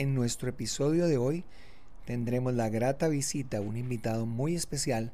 En 0.00 0.14
nuestro 0.14 0.48
episodio 0.48 1.08
de 1.08 1.18
hoy 1.18 1.44
tendremos 2.06 2.54
la 2.54 2.70
grata 2.70 3.08
visita 3.08 3.58
a 3.58 3.60
un 3.60 3.76
invitado 3.76 4.24
muy 4.24 4.54
especial 4.54 5.12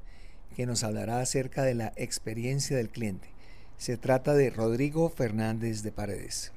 que 0.54 0.64
nos 0.64 0.84
hablará 0.84 1.18
acerca 1.18 1.64
de 1.64 1.74
la 1.74 1.92
experiencia 1.96 2.76
del 2.76 2.88
cliente. 2.88 3.26
Se 3.78 3.96
trata 3.96 4.32
de 4.34 4.48
Rodrigo 4.48 5.08
Fernández 5.08 5.82
de 5.82 5.90
Paredes. 5.90 6.52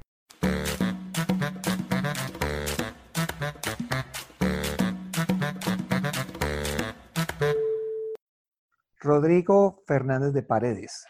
Rodrigo 9.00 9.82
Fernández 9.88 10.34
de 10.34 10.44
Paredes, 10.44 11.08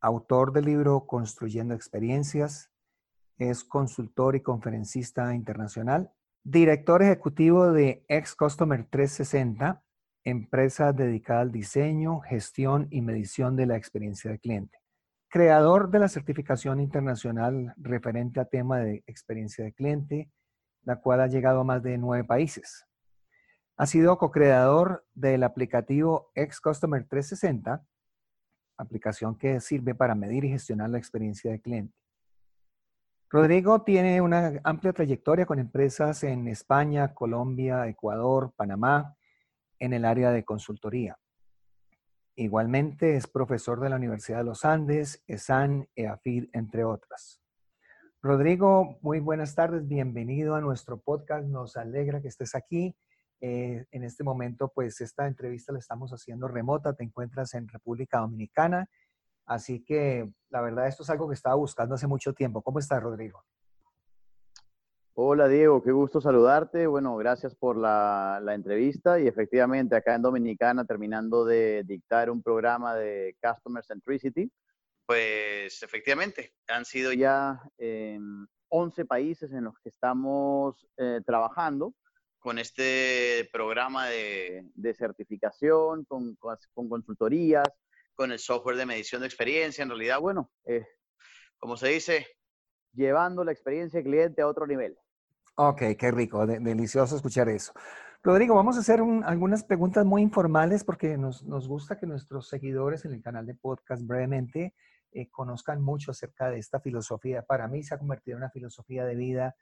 autor 0.00 0.54
del 0.54 0.64
libro 0.64 1.06
Construyendo 1.06 1.74
Experiencias, 1.74 2.70
es 3.36 3.62
consultor 3.62 4.36
y 4.36 4.40
conferencista 4.40 5.34
internacional, 5.34 6.14
director 6.48 7.02
ejecutivo 7.02 7.72
de 7.72 8.04
Ex 8.06 8.36
Customer 8.36 8.86
360, 8.88 9.82
empresa 10.22 10.92
dedicada 10.92 11.40
al 11.40 11.50
diseño, 11.50 12.20
gestión 12.20 12.86
y 12.92 13.00
medición 13.00 13.56
de 13.56 13.66
la 13.66 13.76
experiencia 13.76 14.30
del 14.30 14.38
cliente. 14.38 14.78
Creador 15.28 15.90
de 15.90 15.98
la 15.98 16.08
certificación 16.08 16.78
internacional 16.78 17.74
referente 17.76 18.38
a 18.38 18.44
tema 18.44 18.78
de 18.78 19.02
experiencia 19.08 19.64
del 19.64 19.74
cliente, 19.74 20.30
la 20.84 21.00
cual 21.00 21.20
ha 21.20 21.26
llegado 21.26 21.62
a 21.62 21.64
más 21.64 21.82
de 21.82 21.98
nueve 21.98 22.22
países. 22.22 22.86
Ha 23.76 23.86
sido 23.86 24.16
co-creador 24.16 25.04
del 25.14 25.42
aplicativo 25.42 26.30
Ex 26.36 26.60
Customer 26.60 27.02
360, 27.02 27.84
aplicación 28.76 29.36
que 29.36 29.58
sirve 29.58 29.96
para 29.96 30.14
medir 30.14 30.44
y 30.44 30.50
gestionar 30.50 30.90
la 30.90 30.98
experiencia 30.98 31.50
del 31.50 31.60
cliente. 31.60 31.92
Rodrigo 33.28 33.82
tiene 33.82 34.20
una 34.20 34.60
amplia 34.62 34.92
trayectoria 34.92 35.46
con 35.46 35.58
empresas 35.58 36.22
en 36.22 36.46
España, 36.46 37.12
Colombia, 37.12 37.88
Ecuador, 37.88 38.52
Panamá, 38.54 39.16
en 39.80 39.92
el 39.92 40.04
área 40.04 40.30
de 40.30 40.44
consultoría. 40.44 41.18
Igualmente 42.36 43.16
es 43.16 43.26
profesor 43.26 43.80
de 43.80 43.90
la 43.90 43.96
Universidad 43.96 44.38
de 44.38 44.44
los 44.44 44.64
Andes, 44.64 45.24
ESAN, 45.26 45.88
EAFID, 45.96 46.50
entre 46.52 46.84
otras. 46.84 47.40
Rodrigo, 48.22 48.98
muy 49.02 49.18
buenas 49.18 49.56
tardes, 49.56 49.88
bienvenido 49.88 50.54
a 50.54 50.60
nuestro 50.60 51.00
podcast, 51.00 51.48
nos 51.48 51.76
alegra 51.76 52.22
que 52.22 52.28
estés 52.28 52.54
aquí 52.54 52.96
eh, 53.40 53.86
en 53.90 54.04
este 54.04 54.22
momento, 54.22 54.70
pues 54.72 55.00
esta 55.00 55.26
entrevista 55.26 55.72
la 55.72 55.80
estamos 55.80 56.12
haciendo 56.12 56.46
remota, 56.46 56.94
te 56.94 57.02
encuentras 57.02 57.54
en 57.54 57.66
República 57.66 58.18
Dominicana, 58.18 58.88
así 59.46 59.82
que 59.84 60.30
la 60.50 60.60
verdad 60.60 60.86
esto 60.86 61.02
es 61.02 61.10
algo 61.10 61.28
que 61.28 61.34
estaba 61.34 61.54
buscando 61.54 61.94
hace 61.94 62.06
mucho 62.06 62.32
tiempo. 62.32 62.62
¿Cómo 62.62 62.78
estás, 62.78 63.02
Rodrigo? 63.02 63.44
Hola, 65.14 65.48
Diego, 65.48 65.82
qué 65.82 65.92
gusto 65.92 66.20
saludarte. 66.20 66.86
Bueno, 66.86 67.16
gracias 67.16 67.54
por 67.54 67.78
la, 67.78 68.38
la 68.42 68.52
entrevista 68.52 69.18
y 69.18 69.26
efectivamente 69.26 69.96
acá 69.96 70.14
en 70.14 70.22
Dominicana 70.22 70.84
terminando 70.84 71.46
de 71.46 71.84
dictar 71.84 72.30
un 72.30 72.42
programa 72.42 72.94
de 72.94 73.34
Customer 73.40 73.82
Centricity, 73.82 74.50
pues 75.06 75.82
efectivamente 75.82 76.52
han 76.66 76.84
sido 76.84 77.12
ya 77.12 77.62
11 78.68 79.04
países 79.04 79.52
en 79.52 79.64
los 79.64 79.78
que 79.78 79.88
estamos 79.88 80.86
eh, 80.96 81.20
trabajando 81.24 81.94
con 82.38 82.58
este 82.58 83.48
programa 83.52 84.06
de, 84.06 84.94
certificación, 84.96 86.04
con, 86.04 86.36
consultorías, 86.74 87.68
con 88.16 88.32
el 88.32 88.38
software 88.38 88.76
de 88.76 88.86
medición 88.86 89.20
de 89.20 89.28
experiencia. 89.28 89.82
En 89.82 89.90
realidad, 89.90 90.18
bueno, 90.18 90.50
eh, 90.64 90.86
como 91.58 91.76
se 91.76 91.88
dice, 91.88 92.26
llevando 92.92 93.44
la 93.44 93.52
experiencia 93.52 93.98
del 93.98 94.10
cliente 94.10 94.42
a 94.42 94.48
otro 94.48 94.66
nivel. 94.66 94.98
Ok, 95.54 95.82
qué 95.98 96.10
rico, 96.10 96.46
delicioso 96.46 97.16
escuchar 97.16 97.48
eso. 97.48 97.72
Rodrigo, 98.22 98.54
vamos 98.56 98.76
a 98.76 98.80
hacer 98.80 99.00
algunas 99.24 99.62
preguntas 99.62 100.04
muy 100.04 100.20
informales 100.20 100.82
porque 100.82 101.16
nos, 101.16 101.44
gusta 101.68 101.98
que 101.98 102.06
nuestros 102.06 102.48
seguidores 102.48 103.04
en 103.04 103.12
el 103.12 103.22
canal 103.22 103.46
de 103.46 103.54
podcast 103.54 104.02
brevemente 104.04 104.74
eh, 105.12 105.30
conozcan 105.30 105.80
mucho 105.80 106.10
acerca 106.10 106.50
de 106.50 106.58
esta 106.58 106.80
filosofía. 106.80 107.42
Para 107.42 107.68
mí 107.68 107.82
se 107.82 107.94
ha 107.94 107.98
convertido 107.98 108.36
en 108.36 108.42
una 108.42 108.50
filosofía 108.50 109.04
de 109.04 109.14
vida 109.14 109.54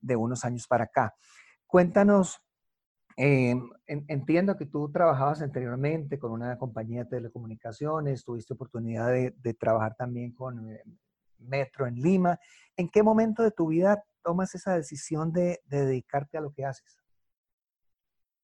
de 0.00 0.16
unos 0.16 0.44
años 0.44 0.66
para 0.68 0.84
acá. 0.84 1.14
Cuéntanos, 1.66 2.40
eh, 3.16 3.54
entiendo 3.86 4.56
que 4.56 4.66
tú 4.66 4.90
trabajabas 4.90 5.42
anteriormente 5.42 6.18
con 6.18 6.32
una 6.32 6.56
compañía 6.58 7.04
de 7.04 7.10
telecomunicaciones, 7.10 8.24
tuviste 8.24 8.54
oportunidad 8.54 9.10
de, 9.10 9.54
trabajar 9.54 9.94
también 9.96 10.32
con 10.32 10.70
eh, 10.70 10.82
Metro 11.38 11.86
en 11.86 11.96
Lima. 11.96 12.38
¿En 12.76 12.88
qué 12.88 13.02
momento 13.02 13.42
de 13.42 13.50
tu 13.50 13.68
vida 13.68 14.02
tomas 14.22 14.54
esa 14.54 14.76
decisión 14.76 15.32
de, 15.32 15.60
dedicarte 15.66 16.38
a 16.38 16.40
lo 16.40 16.52
que 16.52 16.64
haces? 16.64 16.98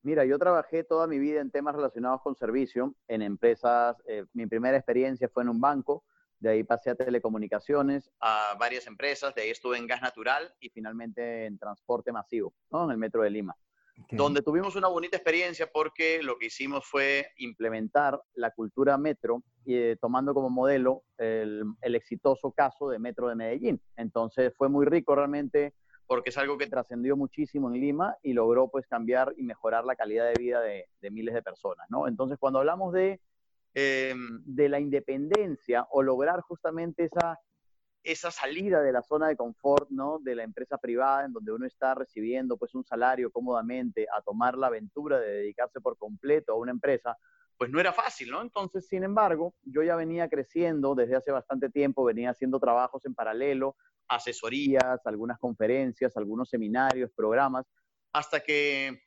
Mira, 0.02 0.24
yo 0.24 0.38
trabajé 0.38 0.84
toda 0.84 1.06
mi 1.06 1.18
vida 1.18 1.40
en 1.40 1.50
temas 1.50 1.74
relacionados 1.74 2.22
con 2.22 2.36
servicio, 2.36 2.94
en 3.08 3.22
empresas. 3.22 3.96
Eh, 4.06 4.24
mi 4.32 4.46
primera 4.46 4.76
experiencia 4.76 5.28
fue 5.28 5.42
en 5.42 5.48
un 5.48 5.60
banco, 5.60 6.04
de 6.38 6.50
ahí 6.50 6.62
pasé 6.62 6.90
a 6.90 6.94
telecomunicaciones, 6.94 8.10
a 8.20 8.54
varias 8.58 8.86
empresas, 8.86 9.34
de 9.34 9.42
ahí 9.42 9.50
estuve 9.50 9.76
en 9.76 9.86
gas 9.86 10.00
natural 10.00 10.54
y 10.60 10.70
finalmente 10.70 11.46
en 11.46 11.58
transporte 11.58 12.12
masivo, 12.12 12.54
¿no? 12.70 12.84
en 12.84 12.92
el 12.92 12.98
metro 12.98 13.22
de 13.22 13.30
Lima. 13.30 13.56
Donde 14.10 14.42
tuvimos 14.42 14.76
una 14.76 14.88
bonita 14.88 15.16
experiencia 15.16 15.68
porque 15.72 16.22
lo 16.22 16.38
que 16.38 16.46
hicimos 16.46 16.86
fue 16.86 17.26
implementar 17.36 18.20
la 18.34 18.52
cultura 18.52 18.96
metro 18.96 19.42
eh, 19.66 19.96
tomando 20.00 20.32
como 20.34 20.48
modelo 20.50 21.02
el, 21.18 21.74
exitoso 21.82 22.52
caso 22.52 22.88
de 22.88 22.98
Metro 22.98 23.28
de 23.28 23.34
Medellín. 23.34 23.80
Entonces 23.96 24.52
fue 24.56 24.68
muy 24.68 24.86
rico 24.86 25.14
realmente 25.14 25.74
porque 26.06 26.30
es 26.30 26.38
algo 26.38 26.56
que 26.56 26.68
trascendió 26.68 27.16
muchísimo 27.16 27.68
en 27.68 27.80
Lima 27.80 28.16
y 28.22 28.32
logró 28.32 28.68
pues 28.68 28.86
cambiar 28.86 29.34
y 29.36 29.42
mejorar 29.42 29.84
la 29.84 29.96
calidad 29.96 30.26
de 30.26 30.42
vida 30.42 30.60
de, 30.60 30.86
de 31.02 31.10
miles 31.10 31.34
de 31.34 31.42
personas, 31.42 31.86
¿no? 31.90 32.08
Entonces 32.08 32.38
cuando 32.38 32.60
hablamos 32.60 32.94
de 32.94 33.20
Em, 33.74 34.42
de 34.44 34.68
la 34.68 34.80
independencia 34.80 35.86
o 35.92 36.02
lograr 36.02 36.40
justamente 36.40 37.04
esa, 37.04 37.38
esa 38.02 38.30
salida 38.30 38.80
de 38.80 38.92
la 38.92 39.02
zona 39.02 39.28
de 39.28 39.36
confort, 39.36 39.90
¿no? 39.90 40.18
De 40.20 40.34
la 40.34 40.44
empresa 40.44 40.78
privada 40.78 41.24
en 41.24 41.32
donde 41.32 41.52
uno 41.52 41.66
está 41.66 41.94
recibiendo 41.94 42.56
pues 42.56 42.74
un 42.74 42.84
salario 42.84 43.30
cómodamente 43.30 44.06
a 44.16 44.22
tomar 44.22 44.56
la 44.56 44.68
aventura 44.68 45.18
de 45.18 45.30
dedicarse 45.30 45.80
por 45.80 45.98
completo 45.98 46.52
a 46.52 46.56
una 46.56 46.70
empresa, 46.70 47.16
pues 47.56 47.70
no 47.70 47.80
era 47.80 47.92
fácil, 47.92 48.30
¿no? 48.30 48.40
Entonces, 48.40 48.86
sin 48.86 49.02
embargo, 49.02 49.54
yo 49.62 49.82
ya 49.82 49.96
venía 49.96 50.28
creciendo 50.28 50.94
desde 50.94 51.16
hace 51.16 51.32
bastante 51.32 51.70
tiempo, 51.70 52.04
venía 52.04 52.30
haciendo 52.30 52.60
trabajos 52.60 53.04
en 53.04 53.14
paralelo, 53.14 53.76
asesorías, 54.06 55.04
algunas 55.04 55.38
conferencias, 55.38 56.16
algunos 56.16 56.48
seminarios, 56.48 57.10
programas, 57.12 57.66
hasta 58.12 58.40
que 58.40 59.02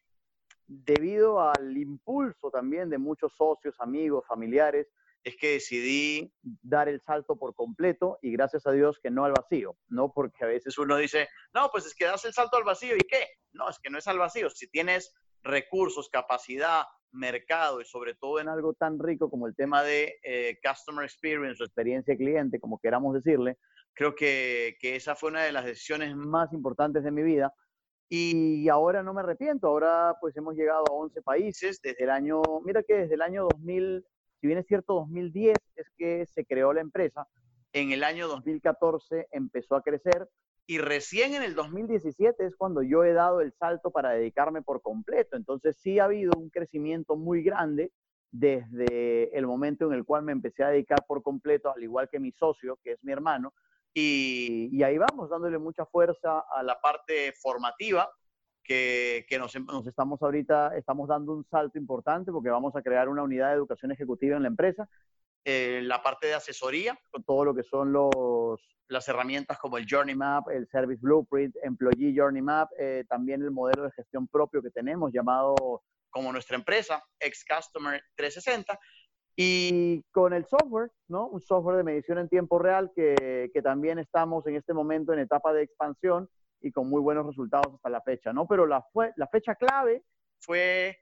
debido 0.68 1.42
al 1.42 1.76
impulso 1.78 2.52
también 2.52 2.90
de 2.90 2.98
muchos 2.98 3.34
socios, 3.36 3.76
amigos, 3.80 4.26
familiares, 4.28 4.88
es 5.24 5.36
que 5.38 5.54
decidí 5.54 6.34
dar 6.42 6.90
el 6.90 7.02
salto 7.02 7.38
por 7.38 7.54
completo 7.54 8.18
y 8.22 8.32
gracias 8.32 8.66
a 8.66 8.72
Dios 8.72 9.00
que 9.02 9.12
no 9.12 9.26
al 9.26 9.34
vacío, 9.34 9.78
¿no? 9.88 10.12
Porque 10.12 10.44
a 10.44 10.48
veces 10.48 10.78
uno 10.78 10.98
dice, 10.98 11.28
no, 11.54 11.70
pues 11.72 11.86
es 11.86 11.96
que 11.96 12.06
das 12.06 12.26
el 12.26 12.34
salto 12.34 12.58
al 12.58 12.64
vacío 12.64 12.96
y 12.96 13.02
qué? 13.02 13.28
No, 13.54 13.70
es 13.70 13.78
que 13.80 13.90
no 13.90 13.98
es 13.98 14.08
al 14.08 14.18
vacío. 14.18 14.50
Si 14.50 14.68
tienes 14.70 15.14
recursos, 15.44 16.10
capacidad, 16.10 16.84
mercado 17.12 17.82
y 17.82 17.86
sobre 17.86 18.16
todo 18.16 18.40
en 18.40 18.48
algo 18.48 18.74
tan 18.74 18.98
rico 18.98 19.30
como 19.30 19.48
el 19.48 19.56
tema 19.56 19.84
de 19.84 20.20
eh, 20.24 20.58
customer 20.64 21.04
experience 21.04 21.62
o 21.62 21.66
experiencia 21.66 22.16
cliente, 22.16 22.60
como 22.60 22.80
queramos 22.80 23.14
decirle, 23.14 23.58
creo 23.94 24.16
que, 24.16 24.78
que 24.80 24.96
esa 24.96 25.16
fue 25.16 25.30
una 25.30 25.44
de 25.44 25.52
las 25.52 25.66
decisiones 25.66 26.16
más 26.16 26.54
importantes 26.54 27.04
de 27.04 27.12
mi 27.12 27.22
vida 27.22 27.54
y 28.14 28.68
ahora 28.68 29.04
no 29.04 29.14
me 29.14 29.22
arrepiento, 29.22 29.68
ahora 29.68 30.18
pues 30.20 30.36
hemos 30.36 30.56
llegado 30.56 30.84
a 30.90 30.94
11 30.94 31.22
países 31.22 31.80
desde 31.82 32.04
el 32.04 32.10
año, 32.10 32.42
mira 32.66 32.84
que 32.84 32.94
desde 32.96 33.16
el 33.16 33.22
año 33.22 33.44
2000, 33.44 34.06
si 34.42 34.48
bien 34.48 34.60
es 34.60 34.66
cierto 34.66 34.96
2010 34.96 35.56
es 35.76 35.90
que 35.98 36.26
se 36.26 36.46
creó 36.46 36.74
la 36.74 36.82
empresa, 36.82 37.28
en 37.74 37.92
el 37.92 38.04
año 38.04 38.28
2014 38.28 39.28
empezó 39.32 39.76
a 39.76 39.84
crecer 39.84 40.28
y 40.68 40.80
recién 40.80 41.36
en 41.36 41.44
el 41.44 41.54
2017 41.54 42.46
es 42.46 42.56
cuando 42.56 42.82
yo 42.82 43.04
he 43.04 43.14
dado 43.14 43.42
el 43.42 43.54
salto 43.54 43.92
para 43.92 44.10
dedicarme 44.12 44.62
por 44.62 44.82
completo. 44.82 45.38
Entonces 45.38 45.78
sí 45.78 46.00
ha 46.00 46.06
habido 46.06 46.32
un 46.38 46.50
crecimiento 46.50 47.16
muy 47.16 47.44
grande 47.44 47.92
desde 48.32 49.38
el 49.38 49.46
momento 49.46 49.86
en 49.86 49.94
el 49.94 50.06
cual 50.06 50.24
me 50.24 50.32
empecé 50.32 50.64
a 50.64 50.70
dedicar 50.70 51.06
por 51.06 51.22
completo, 51.22 51.74
al 51.74 51.84
igual 51.84 52.10
que 52.10 52.20
mi 52.20 52.32
socio, 52.32 52.80
que 52.84 52.94
es 52.94 53.04
mi 53.04 53.12
hermano, 53.12 53.54
y, 53.94 54.82
ahí 54.84 54.98
vamos, 54.98 55.30
dándole 55.30 55.58
mucha 55.58 55.86
fuerza 55.86 56.46
a 56.56 56.64
la 56.64 56.80
parte 56.80 57.34
formativa, 57.34 58.10
que, 58.64 59.26
que 59.28 59.40
nos, 59.40 59.54
nos, 59.56 59.88
estamos 59.88 60.22
ahorita, 60.22 60.76
estamos 60.78 61.08
dando 61.08 61.34
un 61.34 61.46
salto 61.46 61.78
importante 61.78 62.32
porque 62.32 62.50
vamos 62.50 62.76
a 62.76 62.82
crear 62.82 63.10
una 63.10 63.24
unidad 63.24 63.50
de 63.50 63.56
educación 63.56 63.92
ejecutiva 63.92 64.38
en 64.38 64.44
la 64.44 64.50
empresa. 64.50 64.88
Eh, 65.44 65.82
la 65.84 66.04
parte 66.04 66.28
de 66.28 66.36
asesoría, 66.36 67.00
con 67.10 67.24
todo 67.24 67.46
lo 67.46 67.56
que 67.56 67.64
son 67.64 67.92
los, 67.92 68.60
las 68.88 69.08
herramientas 69.08 69.58
como 69.58 69.78
el 69.78 69.88
Journey 69.90 70.16
Map, 70.16 70.50
el 70.50 70.68
Service 70.68 71.02
Blueprint, 71.02 71.56
Employee 71.64 72.14
Journey 72.16 72.44
Map, 72.44 72.70
eh, 72.78 73.06
también 73.10 73.42
el 73.42 73.52
modelo 73.52 73.84
de 73.84 73.92
gestión 73.92 74.28
propio 74.28 74.62
que 74.62 74.70
tenemos 74.70 75.12
llamado 75.12 75.82
como 76.12 76.32
nuestra 76.32 76.58
empresa, 76.58 77.04
Ex 77.20 77.44
Customer 77.46 78.04
360, 78.16 78.78
y 79.36 80.04
con 80.12 80.34
el 80.34 80.46
software, 80.46 80.92
¿no? 81.08 81.28
Un 81.28 81.42
software 81.42 81.78
de 81.78 81.84
medición 81.84 82.20
en 82.20 82.30
tiempo 82.30 82.60
real 82.60 82.92
que, 82.94 83.50
que, 83.54 83.62
también 83.62 83.98
estamos 83.98 84.46
en 84.46 84.58
este 84.58 84.74
momento 84.74 85.14
en 85.14 85.20
etapa 85.20 85.54
de 85.54 85.64
expansión 85.64 86.30
y 86.62 86.72
con 86.72 86.90
muy 86.90 87.02
buenos 87.02 87.26
resultados 87.26 87.74
hasta 87.76 87.90
la 87.90 88.02
fecha, 88.02 88.32
¿no? 88.34 88.48
Pero 88.48 88.66
la, 88.66 88.82
fue, 88.82 89.12
la 89.16 89.28
fecha 89.28 89.56
clave 89.56 90.04
fue 90.40 91.00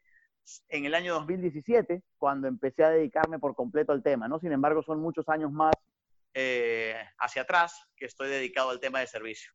en 0.70 0.86
el 0.86 0.96
año 0.96 1.14
2017, 1.16 2.04
cuando 2.18 2.48
empecé 2.48 2.84
a 2.84 2.90
dedicarme 2.90 3.40
por 3.40 3.56
completo 3.56 3.92
al 3.92 4.02
tema, 4.02 4.28
¿no? 4.28 4.40
Sin 4.40 4.52
embargo, 4.52 4.82
son 4.82 5.00
muchos 5.00 5.28
años 5.30 5.52
más 5.52 5.74
eh, 6.34 6.96
hacia 7.20 7.44
atrás 7.44 7.88
que 7.96 8.06
estoy 8.06 8.30
dedicado 8.30 8.70
al 8.70 8.80
tema 8.80 9.00
de 9.00 9.08
servicio. 9.08 9.52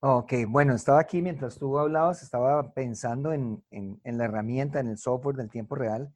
Ok, 0.00 0.32
bueno, 0.48 0.74
estaba 0.74 1.00
aquí 1.00 1.22
mientras 1.22 1.58
tú 1.58 1.78
hablabas, 1.78 2.22
estaba 2.22 2.72
pensando 2.72 3.32
en, 3.32 3.64
en, 3.70 4.00
en 4.02 4.18
la 4.18 4.24
herramienta, 4.24 4.80
en 4.80 4.88
el 4.88 4.98
software 4.98 5.36
del 5.36 5.50
tiempo 5.50 5.76
real. 5.76 6.12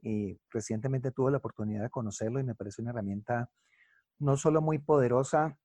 Y 0.00 0.38
recientemente 0.50 1.10
tuve 1.10 1.32
la 1.32 1.38
oportunidad 1.38 1.82
de 1.82 1.90
conocerlo 1.90 2.40
y 2.40 2.44
me 2.44 2.54
parece 2.54 2.80
una 2.80 2.92
herramienta 2.92 3.50
no 4.18 4.36
solo 4.36 4.62
muy 4.62 4.78
poderosa, 4.78 5.58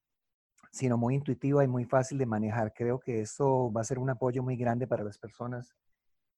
sino 0.71 0.97
muy 0.97 1.15
intuitiva 1.15 1.63
y 1.63 1.67
muy 1.67 1.85
fácil 1.85 2.17
de 2.17 2.25
manejar. 2.25 2.73
Creo 2.73 2.99
que 2.99 3.21
esto 3.21 3.71
va 3.71 3.81
a 3.81 3.85
ser 3.85 3.99
un 3.99 4.09
apoyo 4.09 4.41
muy 4.41 4.55
grande 4.55 4.87
para 4.87 5.03
las 5.03 5.17
personas 5.17 5.75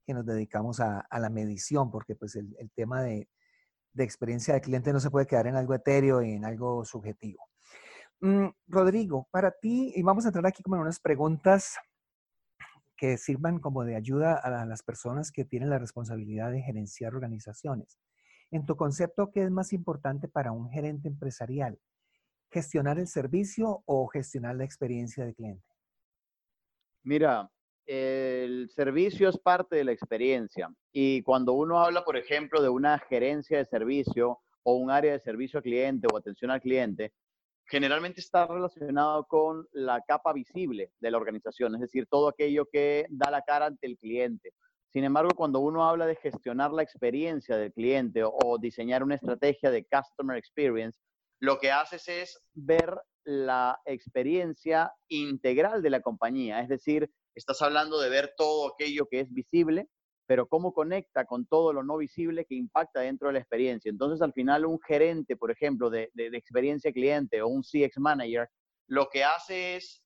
que 0.06 0.14
nos 0.14 0.26
dedicamos 0.26 0.80
a, 0.80 1.08
la 1.12 1.30
medición, 1.30 1.90
porque 1.92 2.16
pues 2.16 2.36
el, 2.36 2.72
tema 2.76 3.02
de, 3.04 3.30
de, 3.94 4.04
experiencia 4.04 4.54
de 4.54 4.62
cliente 4.62 4.92
no 4.92 5.00
se 5.00 5.10
puede 5.10 5.28
quedar 5.28 5.48
en 5.48 5.56
algo 5.56 5.74
etéreo 5.74 6.22
y 6.22 6.34
en 6.34 6.46
algo 6.46 6.84
subjetivo. 6.84 7.48
Mm, 8.20 8.48
Rodrigo, 8.68 9.28
para 9.32 9.52
ti, 9.52 9.94
y 9.96 10.02
vamos 10.02 10.26
a 10.26 10.30
entrar 10.30 10.46
aquí 10.46 10.64
como 10.64 10.76
en 10.76 10.82
unas 10.82 11.00
preguntas 11.00 11.78
que 12.98 13.18
sirvan 13.18 13.60
como 13.60 13.84
de 13.84 13.96
ayuda 13.96 14.36
a 14.36 14.66
las 14.66 14.84
personas 14.84 15.32
que 15.32 15.46
tienen 15.46 15.70
la 15.70 15.80
responsabilidad 15.80 16.52
de 16.52 16.62
gerenciar 16.62 17.16
organizaciones. 17.16 18.00
En 18.52 18.66
tu 18.66 18.76
concepto, 18.76 19.32
¿qué 19.32 19.44
es 19.44 19.52
más 19.52 19.74
importante 19.74 20.28
para 20.28 20.52
un 20.52 20.70
gerente 20.70 21.08
empresarial? 21.08 21.80
¿Gestionar 22.54 23.00
el 23.00 23.08
servicio 23.08 23.82
o 23.88 24.06
gestionar 24.06 24.56
la 24.56 24.64
experiencia 24.64 25.26
de 25.26 25.34
cliente? 25.34 25.66
Mira, 27.02 27.50
el 27.84 28.70
servicio 28.70 29.28
es 29.28 29.40
parte 29.40 29.76
de 29.76 29.84
la 29.84 29.92
experiencia 29.92 30.72
y 30.92 31.24
cuando 31.24 31.54
uno 31.54 31.80
habla, 31.80 32.06
por 32.06 32.16
ejemplo, 32.16 32.62
de 32.62 32.70
una 32.70 33.00
gerencia 33.00 33.58
de 33.58 33.66
servicio 33.66 34.40
o 34.62 34.76
un 34.76 34.92
área 34.92 35.14
de 35.14 35.20
servicio 35.20 35.58
al 35.58 35.64
cliente 35.64 36.06
o 36.14 36.16
atención 36.16 36.52
al 36.52 36.62
cliente, 36.62 37.12
generalmente 37.66 38.22
está 38.22 38.46
relacionado 38.46 39.26
con 39.26 39.68
la 39.72 40.04
capa 40.08 40.32
visible 40.32 40.92
de 41.00 41.10
la 41.10 41.18
organización, 41.18 41.74
es 41.74 41.82
decir, 41.82 42.06
todo 42.06 42.28
aquello 42.28 42.68
que 42.72 43.08
da 43.10 43.32
la 43.32 43.42
cara 43.42 43.66
ante 43.66 43.88
el 43.88 43.98
cliente. 43.98 44.54
Sin 44.90 45.04
embargo, 45.04 45.32
cuando 45.36 45.60
uno 45.60 45.90
habla 45.90 46.06
de 46.06 46.18
gestionar 46.18 46.72
la 46.72 46.84
experiencia 46.84 47.58
del 47.58 47.74
cliente 47.74 48.24
o, 48.24 48.32
o 48.46 48.60
diseñar 48.60 49.02
una 49.02 49.16
estrategia 49.16 49.72
de 49.72 49.88
customer 49.88 50.38
experience, 50.38 51.00
lo 51.44 51.60
que 51.60 51.72
haces 51.72 52.08
es 52.08 52.42
ver 52.54 53.02
la 53.26 53.78
experiencia 53.84 54.94
integral 55.10 55.82
de 55.82 55.90
la 55.90 56.00
compañía. 56.00 56.62
Es 56.62 56.70
decir, 56.70 57.12
estás 57.36 57.62
hablando 57.62 58.00
de 58.00 58.10
ver 58.10 58.34
todo 58.38 58.70
aquello 58.70 59.10
que 59.10 59.20
es 59.20 59.34
visible, 59.34 59.90
pero 60.26 60.48
cómo 60.48 60.72
conecta 60.74 61.26
con 61.26 61.46
todo 61.46 61.74
lo 61.74 61.84
no 61.84 61.98
visible 61.98 62.46
que 62.46 62.56
impacta 62.56 63.02
dentro 63.02 63.28
de 63.28 63.34
la 63.34 63.40
experiencia. 63.40 63.90
Entonces, 63.90 64.22
al 64.22 64.32
final, 64.32 64.66
un 64.66 64.80
gerente, 64.80 65.36
por 65.36 65.52
ejemplo, 65.52 65.90
de, 65.90 66.10
experiencia 66.16 66.94
cliente 66.94 67.42
o 67.42 67.50
un 67.50 67.62
CX 67.62 67.98
manager, 67.98 68.48
lo 68.88 69.10
que 69.10 69.26
hace 69.26 69.76
es 69.76 70.02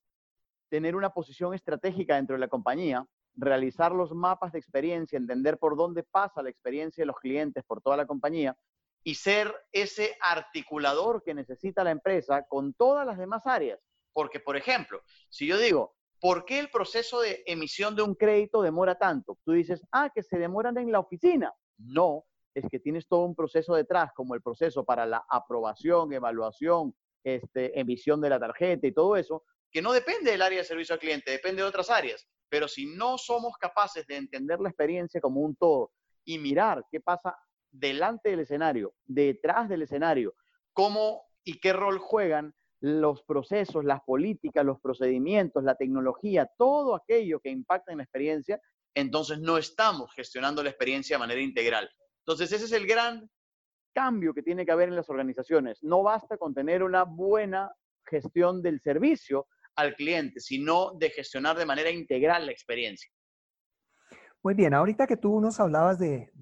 tener 0.68 0.96
una 0.96 1.10
posición 1.10 1.54
estratégica 1.54 2.16
dentro 2.16 2.34
de 2.34 2.40
la 2.40 2.48
compañía, 2.48 3.06
realizar 3.36 3.92
los 3.92 4.10
mapas 4.10 4.50
de 4.50 4.58
experiencia, 4.58 5.16
entender 5.16 5.56
por 5.56 5.76
dónde 5.76 6.02
pasa 6.02 6.42
la 6.42 6.50
experiencia 6.50 7.02
de 7.02 7.06
los 7.06 7.16
clientes 7.20 7.62
por 7.64 7.80
toda 7.80 7.96
la 7.96 8.08
compañía 8.08 8.56
y 9.04 9.14
ser 9.14 9.54
ese 9.72 10.16
articulador 10.20 11.22
que 11.24 11.34
necesita 11.34 11.84
la 11.84 11.90
empresa 11.90 12.46
con 12.48 12.74
todas 12.74 13.06
las 13.06 13.18
demás 13.18 13.46
áreas. 13.46 13.80
Porque, 14.12 14.40
por 14.40 14.56
ejemplo, 14.56 15.02
si 15.28 15.46
yo 15.46 15.58
digo, 15.58 15.94
¿por 16.20 16.44
qué 16.44 16.58
el 16.58 16.70
proceso 16.70 17.20
de 17.20 17.42
emisión 17.46 17.94
de 17.94 18.02
un 18.02 18.14
crédito 18.14 18.62
demora 18.62 18.96
tanto? 18.96 19.38
Tú 19.44 19.52
dices, 19.52 19.82
ah, 19.92 20.10
que 20.14 20.22
se 20.22 20.38
demoran 20.38 20.76
en 20.78 20.90
la 20.90 21.00
oficina. 21.00 21.52
No, 21.78 22.24
es 22.54 22.64
que 22.70 22.80
tienes 22.80 23.06
todo 23.06 23.20
un 23.24 23.34
proceso 23.34 23.74
detrás, 23.74 24.12
como 24.14 24.34
el 24.34 24.42
proceso 24.42 24.84
para 24.84 25.06
la 25.06 25.24
aprobación, 25.28 26.12
evaluación, 26.12 26.94
este, 27.22 27.78
emisión 27.78 28.20
de 28.20 28.30
la 28.30 28.40
tarjeta 28.40 28.86
y 28.86 28.92
todo 28.92 29.16
eso, 29.16 29.44
que 29.70 29.82
no 29.82 29.92
depende 29.92 30.30
del 30.30 30.42
área 30.42 30.58
de 30.58 30.64
servicio 30.64 30.94
al 30.94 31.00
cliente, 31.00 31.30
depende 31.30 31.62
de 31.62 31.68
otras 31.68 31.90
áreas. 31.90 32.26
Pero 32.48 32.66
si 32.66 32.86
no 32.86 33.18
somos 33.18 33.56
capaces 33.58 34.06
de 34.06 34.16
entender 34.16 34.60
la 34.60 34.70
experiencia 34.70 35.20
como 35.20 35.40
un 35.40 35.54
todo 35.54 35.92
y 36.24 36.38
mirar 36.38 36.84
qué 36.90 37.00
pasa 37.00 37.36
delante 37.70 38.30
del 38.30 38.40
escenario, 38.40 38.94
detrás 39.04 39.68
del 39.68 39.82
escenario, 39.82 40.34
cómo 40.72 41.26
y 41.44 41.60
qué 41.60 41.72
rol 41.72 41.98
juegan 41.98 42.54
los 42.80 43.22
procesos, 43.22 43.84
las 43.84 44.02
políticas, 44.02 44.64
los 44.64 44.80
procedimientos, 44.80 45.64
la 45.64 45.74
tecnología, 45.74 46.50
todo 46.56 46.94
aquello 46.94 47.40
que 47.40 47.50
impacta 47.50 47.92
en 47.92 47.98
la 47.98 48.04
experiencia, 48.04 48.60
entonces 48.94 49.38
no 49.40 49.58
estamos 49.58 50.12
gestionando 50.14 50.62
la 50.62 50.70
experiencia 50.70 51.16
de 51.16 51.20
manera 51.20 51.40
integral. 51.40 51.90
Entonces 52.20 52.52
ese 52.52 52.66
es 52.66 52.72
el 52.72 52.86
gran 52.86 53.28
cambio 53.92 54.32
que 54.32 54.42
tiene 54.42 54.64
que 54.64 54.72
haber 54.72 54.88
en 54.88 54.96
las 54.96 55.10
organizaciones. 55.10 55.82
No 55.82 56.02
basta 56.02 56.36
con 56.36 56.54
tener 56.54 56.82
una 56.82 57.04
buena 57.04 57.72
gestión 58.04 58.62
del 58.62 58.80
servicio 58.80 59.46
al 59.74 59.94
cliente, 59.94 60.40
sino 60.40 60.92
de 60.98 61.10
gestionar 61.10 61.56
de 61.56 61.66
manera 61.66 61.90
integral 61.90 62.46
la 62.46 62.52
experiencia. 62.52 63.10
Muy 64.44 64.54
bien, 64.54 64.72
ahorita 64.72 65.08
que 65.08 65.16
tú 65.16 65.40
nos 65.40 65.58
hablabas 65.58 65.98
de, 65.98 66.32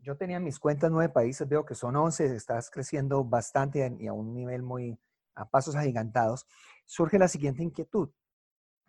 yo 0.00 0.16
tenía 0.16 0.40
mis 0.40 0.58
cuentas 0.58 0.90
nueve 0.90 1.12
países, 1.12 1.48
veo 1.48 1.64
que 1.64 1.76
son 1.76 1.94
once, 1.94 2.26
estás 2.34 2.68
creciendo 2.68 3.24
bastante 3.24 3.96
y 4.00 4.08
a 4.08 4.12
un 4.12 4.34
nivel 4.34 4.62
muy, 4.62 4.98
a 5.36 5.48
pasos 5.48 5.76
agigantados, 5.76 6.46
surge 6.84 7.20
la 7.20 7.28
siguiente 7.28 7.62
inquietud. 7.62 8.10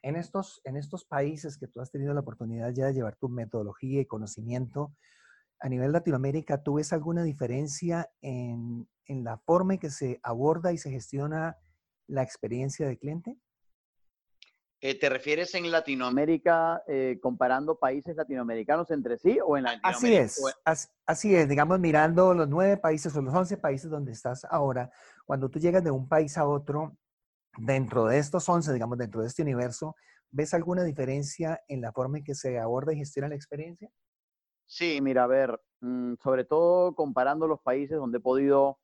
En 0.01 0.15
estos, 0.15 0.61
en 0.65 0.77
estos 0.77 1.05
países 1.05 1.57
que 1.57 1.67
tú 1.67 1.79
has 1.79 1.91
tenido 1.91 2.13
la 2.13 2.21
oportunidad 2.21 2.73
ya 2.73 2.87
de 2.87 2.93
llevar 2.93 3.15
tu 3.17 3.29
metodología 3.29 4.01
y 4.01 4.05
conocimiento, 4.07 4.95
a 5.59 5.69
nivel 5.69 5.91
Latinoamérica, 5.91 6.63
¿tú 6.63 6.73
ves 6.73 6.91
alguna 6.91 7.23
diferencia 7.23 8.09
en, 8.21 8.89
en 9.05 9.23
la 9.23 9.37
forma 9.37 9.75
en 9.75 9.79
que 9.79 9.91
se 9.91 10.19
aborda 10.23 10.73
y 10.73 10.79
se 10.79 10.89
gestiona 10.89 11.57
la 12.07 12.23
experiencia 12.23 12.87
del 12.87 12.97
cliente? 12.97 13.37
Eh, 14.85 14.99
¿Te 14.99 15.07
refieres 15.07 15.55
en 15.55 15.71
Latinoamérica 15.71 16.83
eh, 16.89 17.17
comparando 17.21 17.79
países 17.79 18.17
latinoamericanos 18.17 18.91
entre 18.91 19.17
sí 19.17 19.39
o 19.41 19.55
en 19.55 19.63
Latinoamérica? 19.63 19.97
Así 19.97 20.13
es, 20.13 20.57
así, 20.65 20.87
así, 21.05 21.35
es, 21.37 21.47
digamos, 21.47 21.79
mirando 21.79 22.33
los 22.33 22.49
nueve 22.49 22.75
países 22.75 23.15
o 23.15 23.21
los 23.21 23.33
once 23.33 23.55
países 23.55 23.89
donde 23.89 24.11
estás 24.11 24.43
ahora, 24.43 24.91
cuando 25.25 25.47
tú 25.47 25.57
llegas 25.57 25.85
de 25.85 25.91
un 25.91 26.09
país 26.09 26.37
a 26.37 26.45
otro, 26.45 26.97
dentro 27.57 28.07
de 28.07 28.17
estos 28.17 28.49
once, 28.49 28.73
digamos, 28.73 28.97
dentro 28.97 29.21
de 29.21 29.27
este 29.27 29.41
universo, 29.41 29.95
¿ves 30.31 30.53
alguna 30.53 30.83
diferencia 30.83 31.61
en 31.69 31.79
la 31.79 31.93
forma 31.93 32.17
en 32.17 32.25
que 32.25 32.35
se 32.35 32.59
aborda 32.59 32.91
y 32.91 32.97
gestiona 32.97 33.29
la 33.29 33.35
experiencia? 33.35 33.89
Sí, 34.65 34.99
mira, 34.99 35.23
a 35.23 35.27
ver, 35.27 35.61
mmm, 35.79 36.15
sobre 36.21 36.43
todo 36.43 36.93
comparando 36.93 37.47
los 37.47 37.61
países 37.61 37.97
donde 37.97 38.17
he 38.17 38.21
podido 38.21 38.79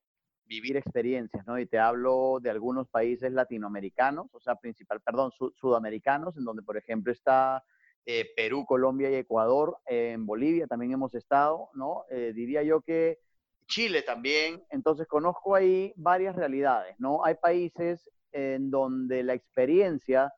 vivir 0.50 0.76
experiencias, 0.76 1.46
¿no? 1.46 1.60
Y 1.60 1.68
te 1.68 1.78
hablo 1.78 2.40
de 2.42 2.50
algunos 2.50 2.90
países 2.90 3.32
latinoamericanos, 3.32 4.34
o 4.34 4.42
sea, 4.42 4.56
principal, 4.56 5.00
perdón, 5.00 5.32
sud 5.32 5.54
sudamericanos, 5.54 6.36
en 6.36 6.44
donde, 6.44 6.64
por 6.64 6.76
ejemplo, 6.76 7.14
está 7.14 7.64
eh, 8.06 8.32
Perú, 8.36 8.66
Colombia 8.66 9.12
y 9.12 9.16
Ecuador. 9.16 9.78
En 9.86 10.26
Bolivia 10.26 10.66
también 10.66 10.92
hemos 10.92 11.14
estado, 11.14 11.70
¿no? 11.76 12.06
Eh, 12.10 12.34
diría 12.34 12.64
yo 12.64 12.82
que 12.82 13.20
Chile 13.68 14.02
también. 14.02 14.64
Entonces, 14.72 15.08
conozco 15.08 15.54
ahí 15.54 15.94
varias 15.96 16.36
realidades, 16.36 16.96
¿no? 17.00 17.24
Hay 17.24 17.36
países 17.36 18.10
en 18.32 18.72
donde 18.72 19.22
la 19.22 19.36
experiencia 19.36 20.34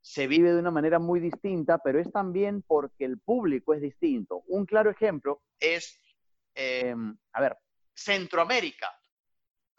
se 0.00 0.26
vive 0.26 0.54
de 0.54 0.58
una 0.58 0.70
manera 0.70 0.98
muy 0.98 1.20
distinta, 1.20 1.76
pero 1.76 2.00
es 2.00 2.10
también 2.10 2.62
porque 2.66 3.04
el 3.04 3.18
público 3.18 3.74
es 3.74 3.82
distinto. 3.82 4.42
Un 4.46 4.64
claro 4.64 4.88
ejemplo 4.88 5.42
es, 5.58 6.00
a 6.56 7.40
ver, 7.40 7.58
Centroamérica 7.92 8.99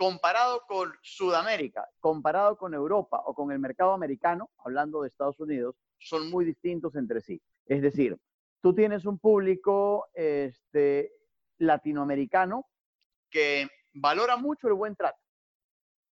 comparado 0.01 0.63
con 0.67 0.91
Sudamérica, 1.03 1.87
comparado 1.99 2.57
con 2.57 2.73
Europa 2.73 3.21
o 3.23 3.35
con 3.35 3.51
el 3.51 3.59
mercado 3.59 3.93
americano, 3.93 4.49
hablando 4.65 5.03
de 5.03 5.09
Estados 5.09 5.39
Unidos, 5.39 5.75
son 5.99 6.31
muy 6.31 6.43
distintos 6.43 6.95
entre 6.95 7.21
sí. 7.21 7.39
Es 7.67 7.83
decir, 7.83 8.17
tú 8.61 8.73
tienes 8.73 9.05
un 9.05 9.19
público 9.19 10.07
este, 10.15 11.13
latinoamericano 11.59 12.65
que 13.29 13.67
valora 13.93 14.37
mucho 14.37 14.67
el 14.69 14.73
buen 14.73 14.95
trato. 14.95 15.19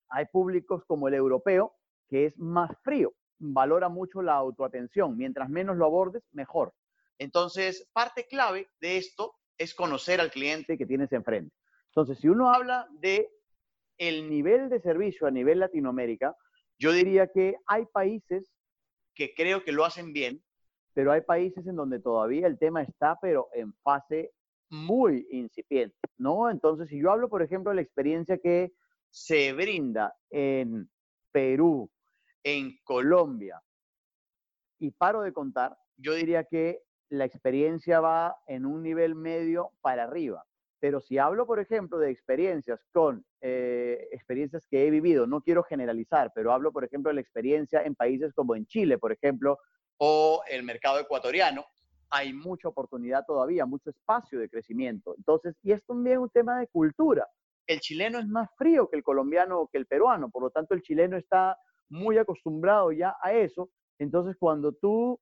Hay 0.10 0.28
públicos 0.28 0.84
como 0.86 1.08
el 1.08 1.16
europeo, 1.16 1.74
que 2.08 2.28
es 2.28 2.38
más 2.38 2.70
frío, 2.84 3.16
valora 3.40 3.90
mucho 3.90 4.22
la 4.22 4.36
autoatención. 4.36 5.18
Mientras 5.18 5.50
menos 5.50 5.78
lo 5.78 5.86
abordes, 5.86 6.22
mejor. 6.32 6.76
Entonces, 7.18 7.90
parte 7.92 8.28
clave 8.28 8.70
de 8.82 8.98
esto 8.98 9.34
es 9.58 9.74
conocer 9.74 10.22
al 10.22 10.30
cliente 10.30 10.78
que 10.78 10.86
tienes 10.86 11.12
enfrente. 11.12 11.56
Entonces, 11.88 12.20
si 12.20 12.30
uno 12.30 12.54
habla 12.54 12.88
de 12.92 13.32
el 14.00 14.30
nivel 14.30 14.70
de 14.70 14.82
servicio 14.82 15.28
a 15.28 15.32
nivel 15.32 15.60
Latinoamérica, 15.60 16.36
yo 16.80 16.92
diría 16.92 17.28
que 17.28 17.56
hay 17.68 17.86
países 17.86 18.50
que 19.14 19.34
creo 19.36 19.64
que 19.64 19.74
lo 19.74 19.86
hacen 19.86 20.14
bien, 20.14 20.42
pero 20.94 21.12
hay 21.12 21.22
países 21.22 21.68
en 21.68 21.76
donde 21.76 22.00
todavía 22.00 22.48
el 22.48 22.58
tema 22.58 22.82
está, 22.82 23.20
pero 23.22 23.50
en 23.54 23.74
fase 23.84 24.32
muy 24.70 25.28
incipiente, 25.32 25.98
¿no? 26.18 26.50
Entonces, 26.50 26.90
si 26.90 27.00
yo 27.02 27.12
hablo, 27.12 27.30
por 27.30 27.42
ejemplo, 27.42 27.72
de 27.72 27.76
la 27.76 27.82
experiencia 27.82 28.38
que 28.38 28.72
se 29.10 29.54
brinda 29.54 30.16
en 30.30 30.90
Perú, 31.32 31.90
en 32.44 32.78
Colombia, 32.84 33.62
y 34.80 34.92
paro 34.92 35.22
de 35.22 35.34
contar, 35.34 35.78
yo 35.98 36.14
diría 36.14 36.46
que 36.46 36.82
la 37.10 37.26
experiencia 37.26 38.00
va 38.00 38.38
en 38.48 38.66
un 38.66 38.82
nivel 38.84 39.16
medio 39.16 39.72
para 39.82 40.04
arriba. 40.04 40.46
Pero 40.80 41.02
si 41.02 41.18
hablo, 41.18 41.46
por 41.46 41.60
ejemplo, 41.60 41.98
de 41.98 42.10
experiencias 42.10 42.80
con 42.92 43.26
eh, 43.42 44.08
experiencias 44.12 44.66
que 44.68 44.88
he 44.88 44.90
vivido, 44.90 45.28
no 45.28 45.42
quiero 45.42 45.64
generalizar, 45.64 46.32
pero 46.34 46.54
hablo, 46.54 46.72
por 46.72 46.84
ejemplo, 46.86 47.10
de 47.10 47.16
la 47.16 47.22
experiencia 47.22 47.84
en 47.84 47.96
países 47.96 48.34
como 48.34 48.56
en 48.56 48.66
Chile, 48.66 48.98
por 48.98 49.12
ejemplo, 49.12 49.60
o 49.98 50.42
el 50.50 50.64
mercado 50.64 51.00
ecuatoriano, 51.00 51.66
hay 52.10 52.34
mucha 52.34 52.68
oportunidad 52.68 53.26
todavía, 53.26 53.66
mucho 53.66 53.90
espacio 53.90 54.40
de 54.40 54.50
crecimiento. 54.50 55.14
Entonces, 55.18 55.56
y 55.62 55.72
es 55.72 55.86
también 55.86 56.20
un 56.20 56.30
tema 56.30 56.60
de 56.60 56.68
cultura. 56.68 57.28
El 57.68 57.80
chileno 57.82 58.18
es 58.20 58.28
más 58.28 58.50
frío 58.58 58.90
que 58.90 58.98
el 58.98 59.04
colombiano 59.04 59.60
o 59.60 59.68
que 59.68 59.78
el 59.78 59.86
peruano, 59.86 60.30
por 60.30 60.42
lo 60.42 60.50
tanto, 60.50 60.74
el 60.74 60.82
chileno 60.82 61.18
está 61.18 61.58
muy 61.90 62.18
acostumbrado 62.18 62.92
ya 62.92 63.16
a 63.22 63.34
eso. 63.34 63.70
Entonces, 64.00 64.36
cuando 64.40 64.74
tú 64.74 65.20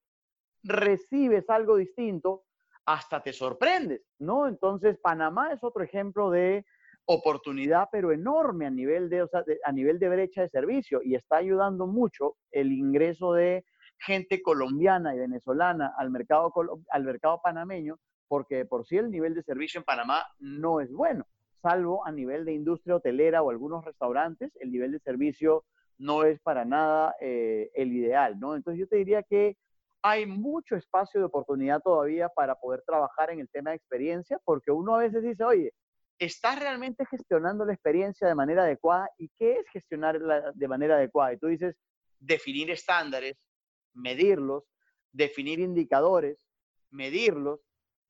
recibes 0.63 1.49
algo 1.49 1.75
distinto, 1.75 2.45
hasta 2.87 3.21
te 3.21 3.33
sorprendes, 3.33 4.01
¿no? 4.17 4.47
Entonces, 4.47 4.97
Panamá 4.97 5.51
es 5.51 5.61
otro 5.61 5.83
ejemplo 5.83 6.31
de 6.31 6.65
oportunidad, 7.05 7.89
pero 7.91 8.13
enorme 8.13 8.65
a 8.65 8.69
nivel 8.69 9.09
de, 9.09 9.27
a 9.63 9.71
nivel 9.73 9.99
de 9.99 10.09
brecha 10.09 10.41
de 10.41 10.49
servicio 10.49 11.01
y 11.03 11.15
está 11.15 11.37
ayudando 11.37 11.85
mucho 11.85 12.37
el 12.49 12.71
ingreso 12.71 13.33
de 13.33 13.65
gente 13.99 14.41
colombiana 14.41 15.13
y 15.13 15.19
venezolana 15.19 15.93
al 15.97 16.11
mercado, 16.11 16.53
al 16.89 17.03
mercado 17.03 17.41
panameño, 17.43 17.97
porque 18.29 18.65
por 18.65 18.87
sí 18.87 18.95
el 18.95 19.11
nivel 19.11 19.35
de 19.35 19.43
servicio 19.43 19.79
en 19.79 19.85
Panamá 19.85 20.25
no 20.39 20.79
es 20.79 20.89
bueno, 20.91 21.25
salvo 21.61 22.05
a 22.05 22.11
nivel 22.13 22.45
de 22.45 22.53
industria 22.53 22.95
hotelera 22.95 23.41
o 23.41 23.49
algunos 23.49 23.83
restaurantes, 23.83 24.51
el 24.61 24.71
nivel 24.71 24.93
de 24.93 24.99
servicio 24.99 25.65
no 25.97 26.23
es 26.23 26.39
para 26.39 26.63
nada 26.63 27.15
eh, 27.19 27.69
el 27.73 27.91
ideal, 27.91 28.39
¿no? 28.39 28.55
Entonces 28.55 28.79
yo 28.79 28.87
te 28.87 28.95
diría 28.95 29.23
que 29.23 29.57
hay 30.09 30.25
mucho 30.25 30.75
espacio 30.75 31.19
de 31.19 31.25
oportunidad 31.25 31.81
todavía 31.81 32.29
para 32.29 32.55
poder 32.55 32.81
trabajar 32.85 33.29
en 33.31 33.39
el 33.39 33.49
tema 33.49 33.71
de 33.71 33.77
experiencia, 33.77 34.39
porque 34.45 34.71
uno 34.71 34.95
a 34.95 34.99
veces 34.99 35.21
dice, 35.21 35.43
oye, 35.43 35.73
¿estás 36.17 36.59
realmente 36.59 37.05
gestionando 37.05 37.65
la 37.65 37.73
experiencia 37.73 38.27
de 38.27 38.35
manera 38.35 38.63
adecuada? 38.63 39.09
¿Y 39.17 39.29
qué 39.37 39.59
es 39.59 39.67
gestionar 39.71 40.19
de 40.53 40.67
manera 40.67 40.95
adecuada? 40.95 41.33
Y 41.33 41.37
tú 41.37 41.47
dices, 41.47 41.75
definir 42.19 42.71
estándares, 42.71 43.37
medirlos, 43.93 44.63
definir 45.11 45.59
indicadores, 45.59 46.37
medirlos 46.89 47.59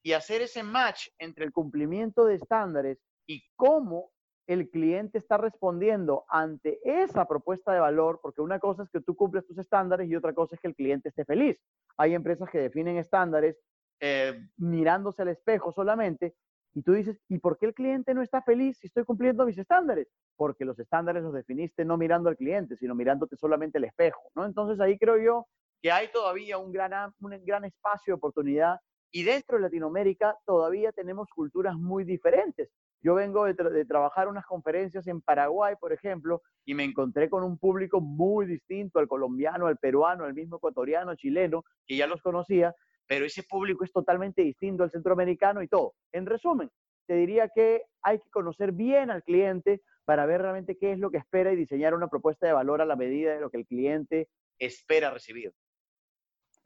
y 0.03 0.13
hacer 0.13 0.41
ese 0.41 0.63
match 0.63 1.07
entre 1.17 1.45
el 1.45 1.51
cumplimiento 1.51 2.25
de 2.25 2.35
estándares 2.35 2.99
y 3.25 3.43
cómo 3.55 4.11
el 4.47 4.69
cliente 4.69 5.17
está 5.17 5.37
respondiendo 5.37 6.25
ante 6.29 6.79
esa 6.83 7.27
propuesta 7.27 7.73
de 7.73 7.79
valor, 7.79 8.19
porque 8.21 8.41
una 8.41 8.59
cosa 8.59 8.83
es 8.83 8.89
que 8.89 9.01
tú 9.01 9.15
cumples 9.15 9.45
tus 9.45 9.57
estándares 9.57 10.09
y 10.09 10.15
otra 10.15 10.33
cosa 10.33 10.55
es 10.55 10.61
que 10.61 10.69
el 10.69 10.75
cliente 10.75 11.09
esté 11.09 11.25
feliz. 11.25 11.61
Hay 11.97 12.13
empresas 12.13 12.49
que 12.49 12.59
definen 12.59 12.97
estándares 12.97 13.57
eh, 13.99 14.39
mirándose 14.57 15.21
al 15.21 15.27
espejo 15.29 15.73
solamente 15.73 16.33
y 16.73 16.81
tú 16.83 16.93
dices, 16.93 17.19
¿y 17.27 17.39
por 17.39 17.57
qué 17.57 17.65
el 17.65 17.73
cliente 17.73 18.13
no 18.13 18.21
está 18.21 18.41
feliz 18.41 18.77
si 18.77 18.87
estoy 18.87 19.03
cumpliendo 19.03 19.45
mis 19.45 19.57
estándares? 19.57 20.07
Porque 20.35 20.63
los 20.63 20.79
estándares 20.79 21.23
los 21.23 21.33
definiste 21.33 21.83
no 21.83 21.97
mirando 21.97 22.29
al 22.29 22.37
cliente, 22.37 22.77
sino 22.77 22.95
mirándote 22.95 23.35
solamente 23.35 23.79
al 23.79 23.85
espejo, 23.85 24.21
¿no? 24.35 24.45
Entonces 24.45 24.79
ahí 24.79 24.97
creo 24.97 25.17
yo 25.17 25.47
que 25.81 25.91
hay 25.91 26.07
todavía 26.11 26.57
un 26.57 26.71
gran, 26.71 27.13
un 27.19 27.43
gran 27.43 27.65
espacio 27.65 28.13
de 28.13 28.17
oportunidad 28.17 28.79
y 29.11 29.23
dentro 29.23 29.57
de 29.57 29.63
Latinoamérica 29.63 30.37
todavía 30.45 30.91
tenemos 30.91 31.27
culturas 31.29 31.75
muy 31.75 32.03
diferentes. 32.03 32.69
Yo 33.07 33.15
vengo 33.15 33.45
de, 33.45 33.53
de, 33.53 33.85
trabajar 33.85 34.27
unas 34.27 34.45
conferencias 34.45 35.07
en 35.07 35.21
Paraguay, 35.21 35.75
por 35.79 35.93
ejemplo, 35.93 36.41
y 36.65 36.73
me 36.73 36.83
encontré 36.83 37.29
con 37.29 37.41
un 37.41 37.57
público 37.57 38.01
muy 38.01 38.45
distinto 38.45 38.99
al 38.99 39.07
colombiano, 39.07 39.67
al 39.67 39.77
peruano, 39.77 40.25
al 40.25 40.33
mismo 40.33 40.57
ecuatoriano, 40.57 41.15
chileno, 41.15 41.63
que 41.85 41.95
ya 41.95 42.05
los 42.05 42.21
conocía, 42.21 42.75
pero 43.07 43.23
ese 43.23 43.43
público 43.43 43.85
es 43.85 43.93
totalmente 43.93 44.41
distinto 44.41 44.83
al 44.83 44.91
centroamericano 44.91 45.63
y 45.63 45.69
todo. 45.69 45.93
En 46.11 46.25
resumen, 46.25 46.69
te 47.05 47.13
diría 47.13 47.47
que 47.47 47.83
hay 48.01 48.19
que 48.19 48.29
conocer 48.29 48.73
bien 48.73 49.09
al 49.09 49.23
cliente 49.23 49.79
para 50.03 50.25
ver 50.25 50.41
realmente 50.41 50.77
qué 50.77 50.91
es 50.91 50.99
lo 50.99 51.09
que 51.09 51.19
espera 51.19 51.53
y 51.53 51.55
diseñar 51.55 51.93
una 51.93 52.09
propuesta 52.09 52.45
de 52.45 52.51
valor 52.51 52.81
a 52.81 52.85
la 52.85 52.97
medida 52.97 53.33
de 53.33 53.39
lo 53.39 53.49
que 53.49 53.59
el 53.59 53.67
cliente 53.67 54.27
espera 54.59 55.11
recibir. 55.11 55.53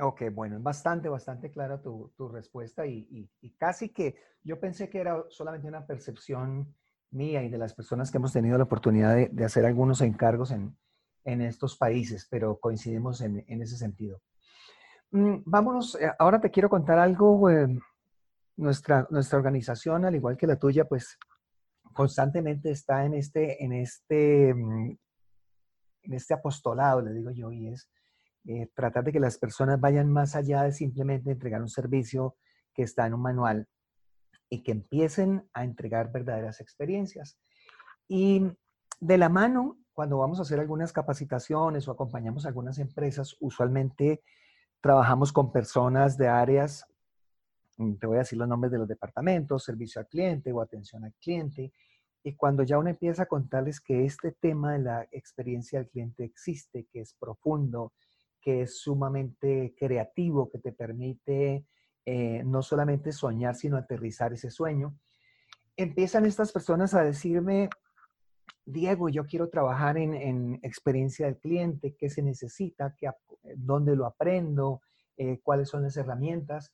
Ok, 0.01 0.23
bueno, 0.33 0.57
es 0.57 0.63
bastante, 0.63 1.09
bastante 1.09 1.51
clara 1.51 1.79
tu, 1.79 2.11
tu 2.17 2.27
respuesta 2.27 2.87
y, 2.87 3.29
y, 3.41 3.51
casi 3.51 3.89
que 3.89 4.15
yo 4.43 4.59
pensé 4.59 4.89
que 4.89 4.99
era 4.99 5.23
solamente 5.29 5.67
una 5.67 5.85
percepción 5.85 6.75
mía 7.11 7.43
y 7.43 7.49
de 7.49 7.59
las 7.59 7.75
personas 7.75 8.09
que 8.09 8.17
hemos 8.17 8.33
tenido 8.33 8.57
la 8.57 8.63
oportunidad 8.63 9.15
de, 9.15 9.29
de 9.31 9.45
hacer 9.45 9.63
algunos 9.63 10.01
encargos 10.01 10.49
en, 10.49 10.75
en, 11.23 11.41
estos 11.41 11.77
países, 11.77 12.27
pero 12.31 12.59
coincidimos 12.59 13.21
en, 13.21 13.45
en 13.47 13.61
ese 13.61 13.77
sentido. 13.77 14.21
Mm, 15.11 15.43
vámonos, 15.45 15.95
eh, 16.01 16.11
ahora 16.17 16.41
te 16.41 16.49
quiero 16.49 16.69
contar 16.69 16.97
algo. 16.97 17.49
Eh, 17.51 17.67
nuestra, 18.57 19.07
nuestra 19.11 19.37
organización, 19.37 20.05
al 20.05 20.15
igual 20.15 20.35
que 20.35 20.47
la 20.47 20.57
tuya, 20.57 20.85
pues 20.85 21.17
constantemente 21.93 22.71
está 22.71 23.05
en 23.05 23.13
este, 23.13 23.63
en 23.63 23.73
este, 23.73 24.53
mm, 24.53 24.97
en 26.03 26.13
este 26.13 26.33
apostolado, 26.33 27.01
le 27.01 27.13
digo 27.13 27.29
yo, 27.31 27.51
y 27.51 27.67
es 27.67 27.87
eh, 28.45 28.69
tratar 28.73 29.03
de 29.03 29.11
que 29.11 29.19
las 29.19 29.37
personas 29.37 29.79
vayan 29.79 30.11
más 30.11 30.35
allá 30.35 30.63
de 30.63 30.71
simplemente 30.71 31.31
entregar 31.31 31.61
un 31.61 31.69
servicio 31.69 32.35
que 32.73 32.83
está 32.83 33.05
en 33.05 33.13
un 33.13 33.21
manual 33.21 33.67
y 34.49 34.63
que 34.63 34.71
empiecen 34.71 35.47
a 35.53 35.63
entregar 35.63 36.11
verdaderas 36.11 36.59
experiencias. 36.59 37.37
Y 38.07 38.51
de 38.99 39.17
la 39.17 39.29
mano, 39.29 39.77
cuando 39.93 40.17
vamos 40.17 40.39
a 40.39 40.41
hacer 40.41 40.59
algunas 40.59 40.91
capacitaciones 40.91 41.87
o 41.87 41.91
acompañamos 41.91 42.45
a 42.45 42.49
algunas 42.49 42.79
empresas, 42.79 43.35
usualmente 43.39 44.23
trabajamos 44.81 45.31
con 45.31 45.51
personas 45.51 46.17
de 46.17 46.27
áreas, 46.27 46.85
mm, 47.77 47.95
te 47.95 48.07
voy 48.07 48.17
a 48.17 48.19
decir 48.19 48.37
los 48.39 48.47
nombres 48.47 48.71
de 48.71 48.79
los 48.79 48.87
departamentos, 48.87 49.63
servicio 49.63 50.01
al 50.01 50.07
cliente 50.07 50.51
o 50.51 50.61
atención 50.61 51.05
al 51.05 51.13
cliente, 51.13 51.71
y 52.23 52.35
cuando 52.35 52.63
ya 52.63 52.77
uno 52.77 52.89
empieza 52.89 53.23
a 53.23 53.27
contarles 53.27 53.79
que 53.79 54.05
este 54.05 54.31
tema 54.31 54.73
de 54.73 54.79
la 54.79 55.07
experiencia 55.11 55.79
del 55.79 55.89
cliente 55.89 56.23
existe, 56.23 56.87
que 56.91 57.01
es 57.01 57.13
profundo, 57.13 57.93
que 58.41 58.63
es 58.63 58.79
sumamente 58.79 59.75
creativo, 59.77 60.49
que 60.49 60.59
te 60.59 60.71
permite 60.71 61.65
eh, 62.05 62.43
no 62.43 62.61
solamente 62.61 63.11
soñar, 63.11 63.55
sino 63.55 63.77
aterrizar 63.77 64.33
ese 64.33 64.49
sueño. 64.49 64.97
Empiezan 65.77 66.25
estas 66.25 66.51
personas 66.51 66.93
a 66.93 67.03
decirme, 67.03 67.69
Diego, 68.65 69.09
yo 69.09 69.25
quiero 69.25 69.49
trabajar 69.49 69.97
en, 69.97 70.59
experiencia 70.63 71.27
del 71.27 71.37
cliente, 71.37 71.95
qué 71.97 72.09
se 72.09 72.23
necesita, 72.23 72.95
qué, 72.97 73.09
dónde 73.55 73.95
lo 73.95 74.05
aprendo, 74.05 74.81
eh, 75.17 75.39
cuáles 75.43 75.69
son 75.69 75.83
las 75.83 75.95
herramientas. 75.95 76.71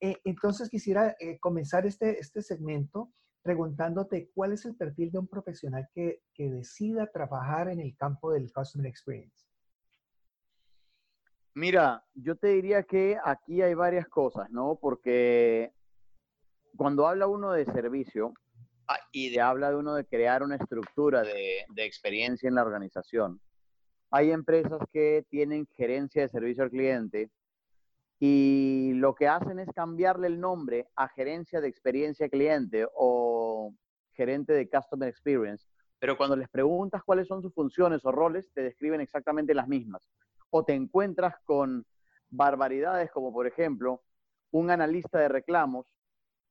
Eh, 0.00 0.16
entonces 0.24 0.70
quisiera 0.70 1.14
comenzar 1.40 1.86
este, 1.86 2.18
este 2.18 2.40
segmento 2.40 3.12
preguntándote 3.42 4.30
cuál 4.34 4.52
es 4.52 4.64
el 4.64 4.76
perfil 4.76 5.10
de 5.10 5.18
un 5.18 5.28
profesional 5.28 5.88
que, 5.92 6.22
que 6.34 6.50
decida 6.50 7.06
trabajar 7.06 7.68
en 7.68 7.80
el 7.80 7.96
campo 7.96 8.32
del 8.32 8.52
Customer 8.52 8.86
Experience. 8.86 9.49
Mira, 11.54 12.04
yo 12.14 12.36
te 12.36 12.48
diría 12.48 12.84
que 12.84 13.18
aquí 13.24 13.60
hay 13.60 13.74
varias 13.74 14.08
cosas, 14.08 14.48
¿no? 14.50 14.78
Porque 14.80 15.72
cuando 16.76 17.08
habla 17.08 17.26
uno 17.26 17.52
de 17.52 17.64
servicio 17.64 18.32
ah, 18.86 18.98
y 19.10 19.30
de 19.30 19.40
habla 19.40 19.70
de 19.70 19.76
uno 19.76 19.94
de 19.94 20.04
crear 20.04 20.42
una 20.44 20.56
estructura 20.56 21.22
de, 21.22 21.64
de 21.68 21.84
experiencia 21.84 22.48
en 22.48 22.54
la 22.54 22.62
organización, 22.62 23.40
hay 24.12 24.30
empresas 24.30 24.80
que 24.92 25.24
tienen 25.28 25.66
gerencia 25.76 26.22
de 26.22 26.28
servicio 26.28 26.62
al 26.62 26.70
cliente 26.70 27.30
y 28.20 28.92
lo 28.94 29.14
que 29.14 29.26
hacen 29.26 29.58
es 29.58 29.68
cambiarle 29.74 30.28
el 30.28 30.38
nombre 30.38 30.86
a 30.94 31.08
gerencia 31.08 31.60
de 31.60 31.68
experiencia 31.68 32.28
cliente 32.28 32.86
o 32.94 33.74
gerente 34.12 34.52
de 34.52 34.68
customer 34.68 35.08
experience, 35.08 35.66
pero 35.98 36.16
cuando 36.16 36.36
les 36.36 36.48
preguntas 36.48 37.02
cuáles 37.02 37.26
son 37.26 37.42
sus 37.42 37.52
funciones 37.54 38.04
o 38.04 38.12
roles, 38.12 38.52
te 38.52 38.62
describen 38.62 39.00
exactamente 39.00 39.54
las 39.54 39.66
mismas 39.66 40.08
o 40.50 40.64
te 40.64 40.74
encuentras 40.74 41.34
con 41.44 41.86
barbaridades 42.28 43.10
como 43.10 43.32
por 43.32 43.46
ejemplo 43.46 44.02
un 44.52 44.70
analista 44.70 45.18
de 45.18 45.28
reclamos 45.28 45.86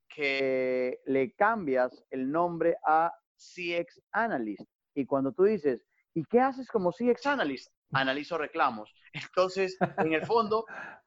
que 0.07 0.99
le 1.05 1.33
cambias 1.35 2.03
el 2.09 2.31
nombre 2.31 2.77
a 2.85 3.13
CX 3.35 4.01
Analyst. 4.11 4.67
Y 4.95 5.05
cuando 5.05 5.31
tú 5.31 5.43
dices, 5.43 5.85
¿y 6.13 6.23
qué 6.25 6.39
haces 6.39 6.67
como 6.67 6.91
CX 6.91 7.25
Analyst? 7.27 7.71
Analizo 7.91 8.37
reclamos. 8.37 8.93
Entonces, 9.13 9.77
en 9.97 10.13
el 10.13 10.25
fondo, 10.25 10.65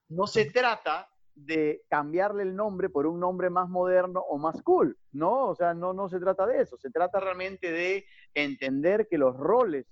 no 0.09 0.27
se 0.27 0.51
trata 0.51 1.09
de 1.35 1.83
cambiarle 1.89 2.43
el 2.43 2.55
nombre 2.55 2.91
por 2.91 3.07
un 3.07 3.19
nombre 3.19 3.49
más 3.51 3.69
moderno 3.69 4.21
o 4.21 4.39
más 4.39 4.63
cool, 4.63 4.99
¿no? 5.13 5.49
O 5.49 5.55
sea, 5.55 5.75
no, 5.75 5.93
no 5.93 6.09
se 6.09 6.21
trata 6.21 6.47
de 6.47 6.61
eso, 6.61 6.77
se 6.77 6.91
trata 6.91 7.21
realmente 7.21 7.73
de 7.73 8.05
entender 8.35 9.09
que 9.09 9.19
los 9.19 9.37
roles 9.37 9.87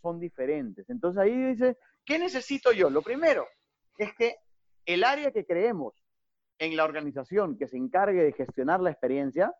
son 0.00 0.20
diferentes. 0.20 0.88
Entonces 0.88 1.20
ahí 1.20 1.36
dice, 1.36 1.76
¿Qué 2.06 2.20
necesito 2.20 2.70
yo? 2.70 2.88
Lo 2.88 3.02
primero 3.02 3.46
es 3.98 4.14
que 4.14 4.36
el 4.86 5.02
área 5.02 5.32
que 5.32 5.44
creemos 5.44 5.92
en 6.58 6.76
la 6.76 6.84
organización 6.84 7.58
que 7.58 7.66
se 7.66 7.76
encargue 7.76 8.22
de 8.22 8.32
gestionar 8.32 8.80
la 8.80 8.90
experiencia 8.90 9.52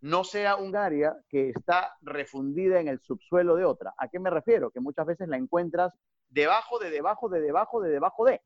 no 0.00 0.24
sea 0.24 0.56
un 0.56 0.76
área 0.76 1.16
que 1.28 1.50
está 1.50 1.94
refundida 2.02 2.80
en 2.80 2.88
el 2.88 3.00
subsuelo 3.00 3.54
de 3.54 3.64
otra. 3.64 3.94
¿A 3.96 4.08
qué 4.08 4.18
me 4.18 4.28
refiero? 4.28 4.70
Que 4.70 4.80
muchas 4.80 5.06
veces 5.06 5.28
la 5.28 5.36
encuentras 5.36 5.94
debajo 6.28 6.80
de 6.80 6.90
debajo 6.90 7.28
de 7.28 7.40
debajo 7.40 7.80
de 7.80 7.90
debajo 7.90 8.24
de. 8.26 8.42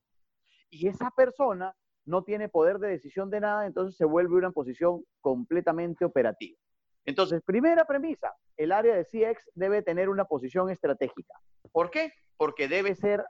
y 0.71 0.87
esa 0.87 1.11
persona 1.11 1.75
no 2.05 2.25
tiene 2.25 2.49
poder 2.49 2.79
de 2.79 2.89
decisión 2.89 3.31
de 3.31 3.41
nada, 3.41 3.67
entonces 3.67 3.97
se 3.97 4.05
vuelve 4.05 4.37
una 4.37 4.51
posición 4.51 5.05
completamente 5.21 6.05
operativa. 6.05 6.59
Entonces, 7.05 7.43
primera 7.43 7.87
premisa, 7.87 8.35
el 8.57 8.73
área 8.73 8.95
de 8.95 9.05
CX 9.05 9.51
debe 9.55 9.83
tener 9.83 10.11
una 10.11 10.27
posición 10.27 10.71
estratégica. 10.71 11.35
¿Por 11.73 11.91
qué? 11.91 12.13
Porque 12.37 12.69
debe 12.69 12.95
ser 12.95 13.25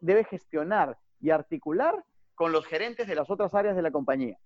debe 0.00 0.24
gestionar 0.24 0.98
y 1.20 1.30
articular 1.30 2.04
con 2.34 2.52
los 2.52 2.66
gerentes 2.66 3.06
de 3.06 3.14
las 3.14 3.30
otras 3.30 3.54
áreas 3.54 3.76
de 3.76 3.82
la 3.82 3.90
compañía. 3.90 4.38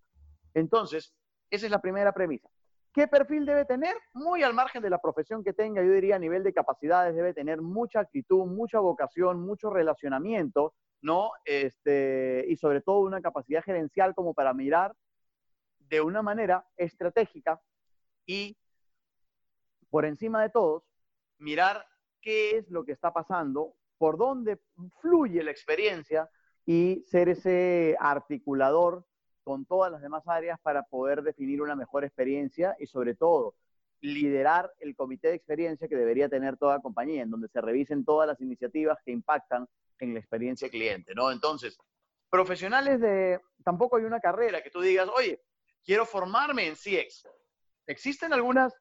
Entonces, 0.54 1.14
esa 1.50 1.66
es 1.66 1.70
la 1.70 1.80
primera 1.80 2.12
premisa. 2.12 2.48
¿Qué 2.92 3.08
perfil 3.08 3.44
debe 3.44 3.64
tener? 3.64 3.96
Muy 4.12 4.42
al 4.44 4.54
margen 4.54 4.80
de 4.80 4.90
la 4.90 4.98
profesión 4.98 5.42
que 5.42 5.52
tenga, 5.52 5.82
yo 5.82 5.90
diría 5.90 6.16
a 6.16 6.20
nivel 6.20 6.44
de 6.44 6.52
capacidades, 6.52 7.14
debe 7.14 7.34
tener 7.34 7.60
mucha 7.60 8.00
actitud, 8.00 8.46
mucha 8.46 8.78
vocación, 8.78 9.40
mucho 9.40 9.70
relacionamiento, 9.70 10.74
¿no? 11.02 11.32
Este, 11.44 12.44
y 12.48 12.56
sobre 12.56 12.80
todo 12.80 13.00
una 13.00 13.20
capacidad 13.20 13.64
gerencial 13.64 14.14
como 14.14 14.32
para 14.32 14.54
mirar 14.54 14.94
de 15.80 16.00
una 16.00 16.22
manera 16.22 16.66
estratégica 16.76 17.60
y 18.26 18.56
por 19.90 20.04
encima 20.04 20.42
de 20.42 20.50
todos, 20.50 20.84
mirar 21.38 21.84
qué 22.20 22.56
es 22.56 22.70
lo 22.70 22.84
que 22.84 22.92
está 22.92 23.12
pasando, 23.12 23.74
por 24.04 24.18
dónde 24.18 24.58
fluye 25.00 25.42
la 25.42 25.50
experiencia 25.50 26.28
y 26.66 27.02
ser 27.06 27.30
ese 27.30 27.96
articulador 27.98 29.06
con 29.42 29.64
todas 29.64 29.90
las 29.90 30.02
demás 30.02 30.28
áreas 30.28 30.60
para 30.60 30.82
poder 30.82 31.22
definir 31.22 31.62
una 31.62 31.74
mejor 31.74 32.04
experiencia 32.04 32.76
y 32.78 32.86
sobre 32.86 33.14
todo 33.14 33.54
liderar 34.02 34.70
el 34.80 34.94
comité 34.94 35.28
de 35.28 35.36
experiencia 35.36 35.88
que 35.88 35.96
debería 35.96 36.28
tener 36.28 36.58
toda 36.58 36.82
compañía, 36.82 37.22
en 37.22 37.30
donde 37.30 37.48
se 37.48 37.62
revisen 37.62 38.04
todas 38.04 38.28
las 38.28 38.38
iniciativas 38.42 38.98
que 39.06 39.12
impactan 39.12 39.66
en 40.00 40.12
la 40.12 40.20
experiencia 40.20 40.68
cliente, 40.68 41.14
¿no? 41.14 41.32
Entonces, 41.32 41.78
profesionales 42.28 43.00
de, 43.00 43.40
tampoco 43.64 43.96
hay 43.96 44.04
una 44.04 44.20
carrera 44.20 44.62
que 44.62 44.70
tú 44.70 44.82
digas, 44.82 45.08
oye, 45.16 45.40
quiero 45.82 46.04
formarme 46.04 46.66
en 46.66 46.74
CX. 46.74 47.26
Existen 47.86 48.34
algunas, 48.34 48.74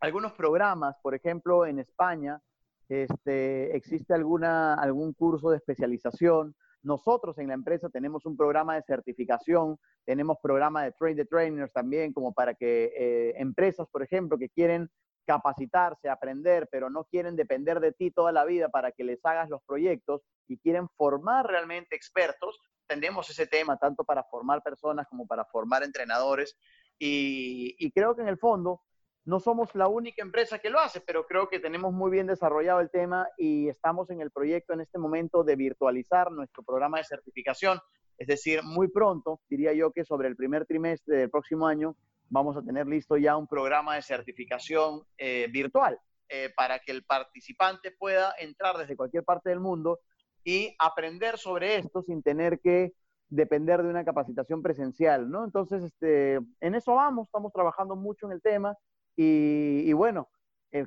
algunos 0.00 0.32
programas, 0.32 0.96
por 1.02 1.14
ejemplo, 1.14 1.66
en 1.66 1.80
España, 1.80 2.40
este, 2.88 3.76
existe 3.76 4.14
alguna, 4.14 4.74
algún 4.74 5.12
curso 5.12 5.50
de 5.50 5.56
especialización. 5.56 6.54
Nosotros 6.82 7.38
en 7.38 7.48
la 7.48 7.54
empresa 7.54 7.88
tenemos 7.88 8.26
un 8.26 8.36
programa 8.36 8.74
de 8.74 8.82
certificación, 8.82 9.78
tenemos 10.04 10.36
programa 10.42 10.84
de 10.84 10.92
train 10.92 11.16
the 11.16 11.24
trainers 11.24 11.72
también, 11.72 12.12
como 12.12 12.32
para 12.32 12.54
que 12.54 12.92
eh, 12.96 13.34
empresas, 13.36 13.86
por 13.90 14.02
ejemplo, 14.02 14.38
que 14.38 14.50
quieren 14.50 14.90
capacitarse, 15.26 16.08
aprender, 16.08 16.68
pero 16.70 16.90
no 16.90 17.04
quieren 17.04 17.36
depender 17.36 17.80
de 17.80 17.92
ti 17.92 18.10
toda 18.10 18.32
la 18.32 18.44
vida 18.44 18.68
para 18.68 18.92
que 18.92 19.04
les 19.04 19.24
hagas 19.24 19.48
los 19.48 19.62
proyectos 19.64 20.22
y 20.46 20.58
quieren 20.58 20.88
formar 20.96 21.46
realmente 21.46 21.96
expertos, 21.96 22.60
tenemos 22.86 23.28
ese 23.30 23.46
tema 23.46 23.76
tanto 23.78 24.04
para 24.04 24.22
formar 24.24 24.62
personas 24.62 25.06
como 25.08 25.26
para 25.26 25.44
formar 25.46 25.82
entrenadores. 25.82 26.56
Y, 26.98 27.90
creo 27.92 28.14
que 28.14 28.22
en 28.22 28.28
el 28.28 28.38
fondo 28.38 28.82
no 29.24 29.40
somos 29.40 29.74
la 29.74 29.88
única 29.88 30.22
empresa 30.22 30.58
que 30.58 30.68
lo 30.68 30.78
hace, 30.78 31.00
pero 31.00 31.26
creo 31.26 31.48
que 31.48 31.58
tenemos 31.58 31.92
muy 31.92 32.10
bien 32.10 32.26
desarrollado 32.26 32.80
el 32.80 32.90
tema 32.90 33.26
y 33.38 33.68
estamos 33.68 34.10
en 34.10 34.20
el 34.20 34.30
proyecto 34.30 34.74
en 34.74 34.82
este 34.82 34.98
momento 34.98 35.44
de 35.44 35.56
virtualizar 35.56 36.30
nuestro 36.30 36.62
programa 36.62 36.98
de 36.98 37.04
certificación. 37.04 37.80
Es 38.18 38.28
decir, 38.28 38.62
muy 38.62 38.88
pronto, 38.88 39.40
diría 39.48 39.72
yo 39.72 39.92
que 39.92 40.04
sobre 40.04 40.28
el 40.28 40.36
primer 40.36 40.66
trimestre 40.66 41.16
del 41.16 41.30
próximo 41.30 41.66
año, 41.66 41.96
vamos 42.28 42.56
a 42.56 42.62
tener 42.62 42.86
listo 42.86 43.16
ya 43.16 43.36
un 43.36 43.46
programa 43.46 43.94
de 43.94 44.02
certificación 44.02 45.02
eh, 45.16 45.48
virtual 45.50 45.98
eh, 46.28 46.52
para 46.54 46.78
que 46.78 46.92
el 46.92 47.04
participante 47.04 47.92
pueda 47.92 48.34
entrar 48.38 48.76
desde 48.76 48.96
cualquier 48.96 49.24
parte 49.24 49.48
del 49.48 49.60
mundo 49.60 50.00
y 50.44 50.76
aprender 50.78 51.38
sobre 51.38 51.76
esto 51.76 52.02
sin 52.02 52.22
tener 52.22 52.60
que 52.60 52.92
depender 53.30 53.82
de 53.82 53.88
una 53.88 54.04
capacitación 54.04 54.62
presencial, 54.62 55.30
¿no? 55.30 55.44
Entonces, 55.44 55.82
este, 55.82 56.34
en 56.60 56.74
eso 56.74 56.94
vamos, 56.94 57.26
estamos 57.26 57.52
trabajando 57.52 57.96
mucho 57.96 58.26
en 58.26 58.32
el 58.32 58.42
tema 58.42 58.76
y, 59.16 59.92
bueno, 59.92 60.28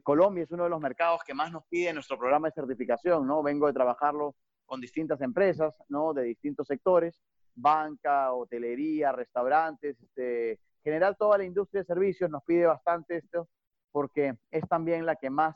Colombia 0.04 0.44
es 0.44 0.52
uno 0.52 0.66
de 0.66 0.70
los 0.70 0.82
mercados 0.82 1.22
que 1.26 1.34
más 1.34 1.52
nos 1.52 1.66
pide 1.68 1.94
nuestro 1.94 2.18
programa 2.18 2.48
de 2.50 2.54
certificación, 2.54 3.26
¿no? 3.26 3.42
Vengo 3.42 3.68
de 3.68 3.74
trabajarlo 3.74 4.36
con 4.66 4.82
distintas 4.82 5.22
empresas, 5.22 5.76
¿no? 5.88 6.14
De 6.14 6.24
distintos 6.24 6.68
sectores, 6.68 7.22
banca, 7.56 8.34
hotelería, 8.34 9.12
restaurantes, 9.14 9.98
este, 10.02 10.60
general 10.84 11.16
toda 11.18 11.38
la 11.38 11.46
industria 11.46 11.82
de 11.82 11.88
servicios 11.88 12.30
nos 12.30 12.44
pide 12.44 12.66
bastante 12.66 13.18
esto 13.18 13.48
porque 13.92 14.36
es 14.52 14.68
también 14.68 15.06
la 15.06 15.16
que 15.16 15.30
más 15.30 15.56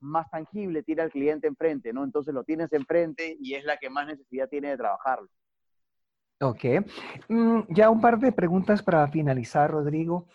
más 0.00 0.30
tangible 0.30 0.82
tiene 0.82 1.02
al 1.02 1.10
cliente 1.10 1.46
enfrente, 1.46 1.92
¿no? 1.92 2.04
Entonces 2.04 2.34
lo 2.34 2.42
tienes 2.44 2.72
enfrente 2.72 3.36
y 3.40 3.54
es 3.54 3.64
la 3.64 3.76
que 3.76 3.90
más 3.90 4.06
necesidad 4.06 4.48
tiene 4.48 4.70
de 4.70 4.76
trabajarlo. 4.76 5.28
Ok. 6.40 6.64
Mm, 7.28 7.60
ya 7.68 7.90
un 7.90 8.00
par 8.00 8.18
de 8.18 8.32
preguntas 8.32 8.82
para 8.82 9.06
finalizar, 9.08 9.70
Rodrigo. 9.70 10.26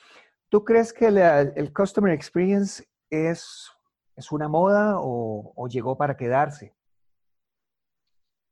¿Tú 0.55 0.63
crees 0.63 0.93
que 0.93 1.07
el 1.07 1.73
Customer 1.73 2.13
Experience 2.13 2.81
es, 3.09 3.69
es 4.15 4.31
una 4.31 4.47
moda 4.47 4.93
o, 5.01 5.67
llegó 5.67 5.97
para 5.97 6.15
quedarse? 6.15 6.73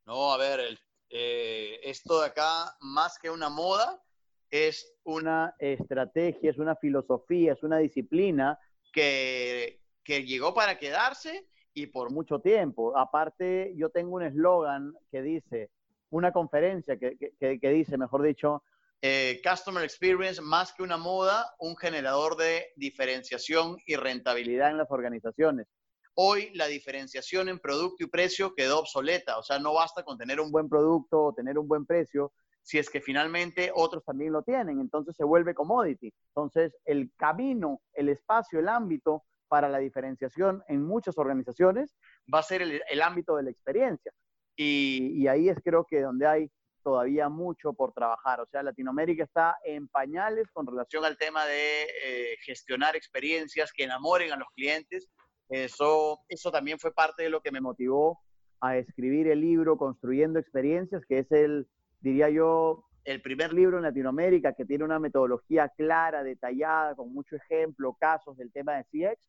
No, 0.04 0.30
a 0.30 0.36
ver, 0.36 0.78
eh, 1.08 1.80
esto 1.82 2.20
de 2.20 2.26
acá, 2.26 2.76
más 2.80 3.18
que 3.18 3.30
una 3.30 3.48
moda, 3.48 4.02
es 4.50 4.86
una 5.04 5.54
estrategia, 5.58 6.50
es 6.50 6.58
una 6.58 6.76
filosofía, 6.76 7.54
es 7.54 7.62
una 7.62 7.78
disciplina 7.78 8.58
que, 8.92 9.80
que 10.04 10.26
llegó 10.26 10.52
para 10.52 10.76
quedarse 10.78 11.48
y 11.72 11.86
por 11.86 12.10
mucho 12.10 12.38
tiempo. 12.38 12.94
Aparte, 12.98 13.72
yo 13.76 13.88
tengo 13.88 14.16
un 14.16 14.24
eslogan 14.24 14.92
que 15.10 15.22
dice, 15.22 15.70
una 16.10 16.32
conferencia 16.32 16.98
que, 16.98 17.16
que, 17.16 17.70
dice, 17.70 17.96
mejor 17.96 18.20
dicho, 18.20 18.62
eh, 19.06 19.42
Customer 19.44 19.84
Experience 19.84 20.40
más 20.40 20.72
que 20.72 20.82
una 20.82 20.96
moda, 20.96 21.54
un 21.58 21.76
generador 21.76 22.38
de 22.38 22.72
diferenciación 22.74 23.76
y 23.84 23.96
rentabilidad 23.96 24.70
en 24.70 24.78
las 24.78 24.90
organizaciones. 24.90 25.66
Hoy 26.14 26.48
la 26.54 26.68
diferenciación 26.68 27.50
en 27.50 27.58
producto 27.58 28.02
y 28.02 28.06
precio 28.06 28.54
quedó 28.54 28.78
obsoleta, 28.78 29.36
o 29.36 29.42
sea, 29.42 29.58
no 29.58 29.74
basta 29.74 30.04
con 30.04 30.16
tener 30.16 30.40
un 30.40 30.50
buen 30.50 30.70
producto 30.70 31.22
o 31.22 31.34
tener 31.34 31.58
un 31.58 31.68
buen 31.68 31.84
precio, 31.84 32.32
si 32.62 32.78
es 32.78 32.88
que 32.88 33.02
finalmente 33.02 33.70
otros 33.74 34.02
también 34.06 34.32
lo 34.32 34.42
tienen, 34.42 34.80
entonces 34.80 35.14
se 35.14 35.24
vuelve 35.24 35.54
commodity. 35.54 36.10
Entonces, 36.28 36.74
el 36.86 37.12
camino, 37.18 37.82
el 37.92 38.08
espacio, 38.08 38.58
el 38.58 38.70
ámbito 38.70 39.24
para 39.48 39.68
la 39.68 39.80
diferenciación 39.80 40.64
en 40.66 40.82
muchas 40.82 41.18
organizaciones 41.18 41.94
va 42.32 42.38
a 42.38 42.42
ser 42.42 42.62
el, 42.62 43.02
ámbito 43.02 43.36
de 43.36 43.42
la 43.42 43.50
experiencia. 43.50 44.12
Y, 44.56 45.26
ahí 45.26 45.50
es 45.50 45.58
creo 45.62 45.84
que 45.84 46.00
donde 46.00 46.26
hay 46.26 46.50
todavía 46.84 47.28
mucho 47.28 47.72
por 47.72 47.92
trabajar. 47.92 48.40
O 48.40 48.46
sea, 48.46 48.62
Latinoamérica 48.62 49.24
está 49.24 49.56
en 49.64 49.88
pañales 49.88 50.46
con 50.52 50.66
relación 50.66 51.04
al 51.04 51.16
tema 51.16 51.44
de 51.46 51.82
eh, 52.04 52.36
gestionar 52.44 52.94
experiencias 52.94 53.72
que 53.72 53.84
enamoren 53.84 54.30
a 54.32 54.36
los 54.36 54.48
clientes. 54.54 55.08
Eso, 55.48 56.20
eso 56.28 56.52
también 56.52 56.78
fue 56.78 56.92
parte 56.92 57.24
de 57.24 57.30
lo 57.30 57.40
que 57.40 57.50
me 57.50 57.60
motivó 57.60 58.20
a 58.60 58.76
escribir 58.76 59.26
el 59.28 59.40
libro 59.40 59.76
Construyendo 59.76 60.38
Experiencias, 60.38 61.02
que 61.06 61.18
es 61.20 61.32
el, 61.32 61.66
diría 62.00 62.30
yo, 62.30 62.84
el 63.04 63.20
primer 63.20 63.52
libro 63.52 63.76
en 63.78 63.82
Latinoamérica 63.82 64.54
que 64.54 64.64
tiene 64.64 64.84
una 64.84 64.98
metodología 64.98 65.68
clara, 65.70 66.22
detallada, 66.22 66.94
con 66.94 67.12
mucho 67.12 67.36
ejemplo, 67.36 67.96
casos 67.98 68.36
del 68.36 68.52
tema 68.52 68.76
de 68.76 68.84
CX 68.84 69.20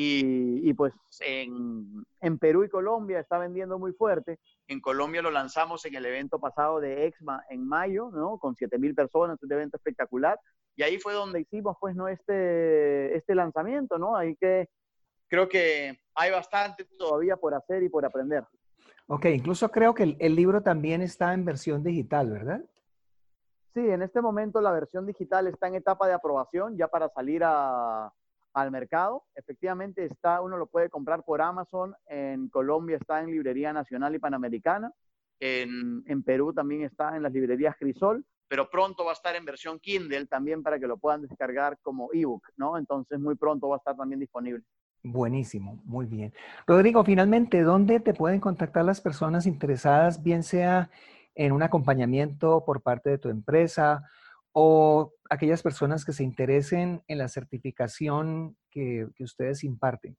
y, 0.00 0.74
pues 0.74 0.92
en, 1.20 2.04
en, 2.20 2.38
Perú 2.38 2.62
y 2.62 2.68
Colombia 2.68 3.18
está 3.18 3.38
vendiendo 3.38 3.78
muy 3.78 3.92
fuerte. 3.92 4.38
En 4.68 4.80
Colombia 4.80 5.22
lo 5.22 5.30
lanzamos 5.30 5.84
en 5.86 5.94
el 5.96 6.06
evento 6.06 6.38
pasado 6.38 6.78
de 6.78 7.06
EXMA 7.06 7.44
en 7.50 7.66
mayo, 7.66 8.10
¿no? 8.12 8.38
Con 8.38 8.54
7.000 8.54 8.94
personas, 8.94 9.42
un 9.42 9.52
evento 9.52 9.76
espectacular. 9.76 10.38
Y 10.76 10.84
ahí 10.84 10.98
fue 10.98 11.14
donde 11.14 11.40
hicimos, 11.40 11.76
pues, 11.80 11.96
¿no? 11.96 12.06
Este, 12.06 13.16
este 13.16 13.34
lanzamiento, 13.34 13.98
¿no? 13.98 14.16
Ahí 14.16 14.36
que 14.36 14.68
creo 15.26 15.48
que 15.48 15.98
hay 16.14 16.30
bastante 16.30 16.84
todavía 16.96 17.36
por 17.36 17.54
hacer 17.54 17.82
y 17.82 17.88
por 17.88 18.04
aprender. 18.04 18.44
Ok, 19.08 19.24
incluso 19.26 19.68
creo 19.70 19.94
que 19.94 20.04
el, 20.04 20.16
el 20.20 20.36
libro 20.36 20.62
también 20.62 21.02
está 21.02 21.34
en 21.34 21.44
versión 21.44 21.82
digital, 21.82 22.30
¿verdad? 22.30 22.64
Sí, 23.74 23.80
en 23.80 24.02
este 24.02 24.20
momento 24.20 24.60
la 24.60 24.70
versión 24.70 25.06
digital 25.06 25.48
está 25.48 25.66
en 25.66 25.76
etapa 25.76 26.06
de 26.06 26.12
aprobación 26.12 26.76
ya 26.76 26.88
para 26.88 27.08
salir 27.08 27.42
a, 27.44 28.12
al 28.62 28.70
mercado. 28.70 29.24
Efectivamente 29.34 30.04
está, 30.04 30.40
uno 30.40 30.56
lo 30.56 30.66
puede 30.66 30.88
comprar 30.88 31.24
por 31.24 31.40
Amazon, 31.40 31.94
en 32.06 32.48
Colombia 32.48 32.96
está 32.96 33.20
en 33.20 33.30
Librería 33.30 33.72
Nacional 33.72 34.14
y 34.14 34.18
Panamericana, 34.18 34.92
en, 35.40 36.02
en 36.06 36.22
Perú 36.22 36.52
también 36.52 36.82
está 36.82 37.16
en 37.16 37.22
las 37.22 37.32
librerías 37.32 37.76
Crisol, 37.78 38.24
pero 38.48 38.68
pronto 38.70 39.04
va 39.04 39.10
a 39.10 39.14
estar 39.14 39.36
en 39.36 39.44
versión 39.44 39.78
Kindle 39.78 40.26
también 40.26 40.62
para 40.62 40.78
que 40.78 40.86
lo 40.86 40.96
puedan 40.96 41.22
descargar 41.22 41.78
como 41.82 42.08
ebook, 42.12 42.48
¿no? 42.56 42.78
Entonces 42.78 43.20
muy 43.20 43.36
pronto 43.36 43.68
va 43.68 43.76
a 43.76 43.78
estar 43.78 43.96
también 43.96 44.20
disponible. 44.20 44.64
Buenísimo, 45.02 45.80
muy 45.84 46.06
bien. 46.06 46.32
Rodrigo, 46.66 47.04
finalmente, 47.04 47.62
¿dónde 47.62 48.00
te 48.00 48.14
pueden 48.14 48.40
contactar 48.40 48.84
las 48.84 49.00
personas 49.00 49.46
interesadas, 49.46 50.22
bien 50.22 50.42
sea 50.42 50.90
en 51.34 51.52
un 51.52 51.62
acompañamiento 51.62 52.64
por 52.64 52.82
parte 52.82 53.10
de 53.10 53.18
tu 53.18 53.28
empresa 53.28 54.10
o 54.52 55.12
aquellas 55.30 55.62
personas 55.62 56.04
que 56.04 56.12
se 56.12 56.24
interesen 56.24 57.02
en 57.06 57.18
la 57.18 57.28
certificación 57.28 58.56
que, 58.70 59.06
ustedes 59.20 59.64
imparten? 59.64 60.16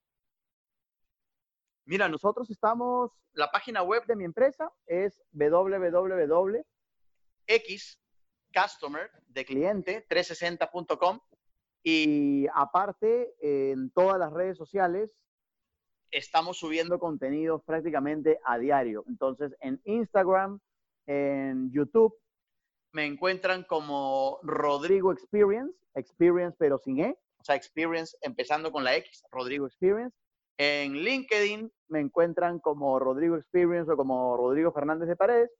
Mira, 1.86 2.08
nosotros 2.08 2.50
estamos, 2.52 3.12
la 3.34 3.50
página 3.52 3.82
web 3.82 4.06
de 4.06 4.16
mi 4.16 4.24
empresa 4.24 4.72
es 4.86 5.20
www.xcustomer 5.32 6.72
de 9.28 9.46
cliente 9.46 10.06
360.com 10.08 11.20
y 11.82 12.46
aparte 12.54 13.34
en 13.42 13.90
todas 13.92 14.20
las 14.20 14.32
redes 14.32 14.58
sociales 14.58 15.10
estamos 16.12 16.58
subiendo 16.60 17.00
contenidos 17.00 17.64
prácticamente 17.64 18.40
a 18.46 18.60
diario. 18.60 19.04
Entonces 19.08 19.56
en 19.62 19.82
Instagram, 19.86 20.60
en 21.08 21.72
YouTube 21.72 22.16
me 22.92 23.06
encuentran 23.06 23.64
como 23.64 24.40
Rodrigo 24.44 25.12
Experience, 25.12 25.74
Experience 25.96 26.56
pero 26.58 26.78
sin 26.78 27.00
E, 27.00 27.18
o 27.40 27.44
sea, 27.44 27.56
Experience 27.56 28.18
empezando 28.22 28.72
con 28.72 28.84
la 28.84 28.96
X, 28.96 29.24
Rodrigo 29.32 29.68
Experience. 29.68 30.16
En 30.58 30.94
LinkedIn 30.94 31.72
me 31.88 32.02
encuentran 32.02 32.60
como 32.60 33.00
Rodrigo 33.00 33.38
Experience 33.38 33.90
o 33.92 33.96
como 33.96 34.36
Rodrigo 34.36 34.72
Fernández 34.74 35.08
de 35.08 35.16
Paredes. 35.16 35.52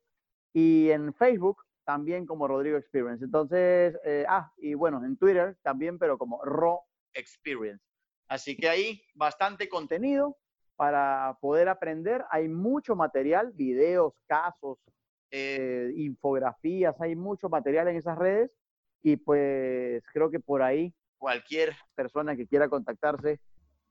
Y 0.54 0.90
en 0.90 1.14
Facebook 1.14 1.64
también 1.86 2.26
como 2.26 2.48
Rodrigo 2.48 2.78
Experience. 2.78 3.24
Entonces, 3.24 3.98
eh, 4.04 4.26
ah, 4.28 4.52
y 4.58 4.74
bueno, 4.74 5.04
en 5.06 5.18
Twitter 5.18 5.58
también, 5.64 5.98
pero 5.98 6.18
como 6.18 6.44
Ro 6.44 6.82
Experience. 7.14 7.84
Así 8.28 8.56
que 8.58 8.68
ahí 8.68 9.02
bastante 9.16 9.70
contenido 9.70 10.38
para 10.76 11.38
poder 11.42 11.70
aprender. 11.70 12.26
Hay 12.30 12.48
mucho 12.48 12.96
material, 12.96 13.52
videos, 13.54 14.14
casos, 14.28 14.80
eh, 15.32 15.92
infografías, 15.96 17.00
hay 17.02 17.16
mucho 17.16 17.50
material 17.50 17.88
en 17.88 17.98
esas 17.98 18.18
redes 18.18 18.52
y 19.02 19.16
pues 19.18 20.04
creo 20.12 20.30
que 20.30 20.40
por 20.40 20.62
ahí 20.62 20.94
cualquier 21.18 21.76
persona 21.96 22.36
que 22.36 22.48
quiera 22.48 22.70
contactarse, 22.70 23.40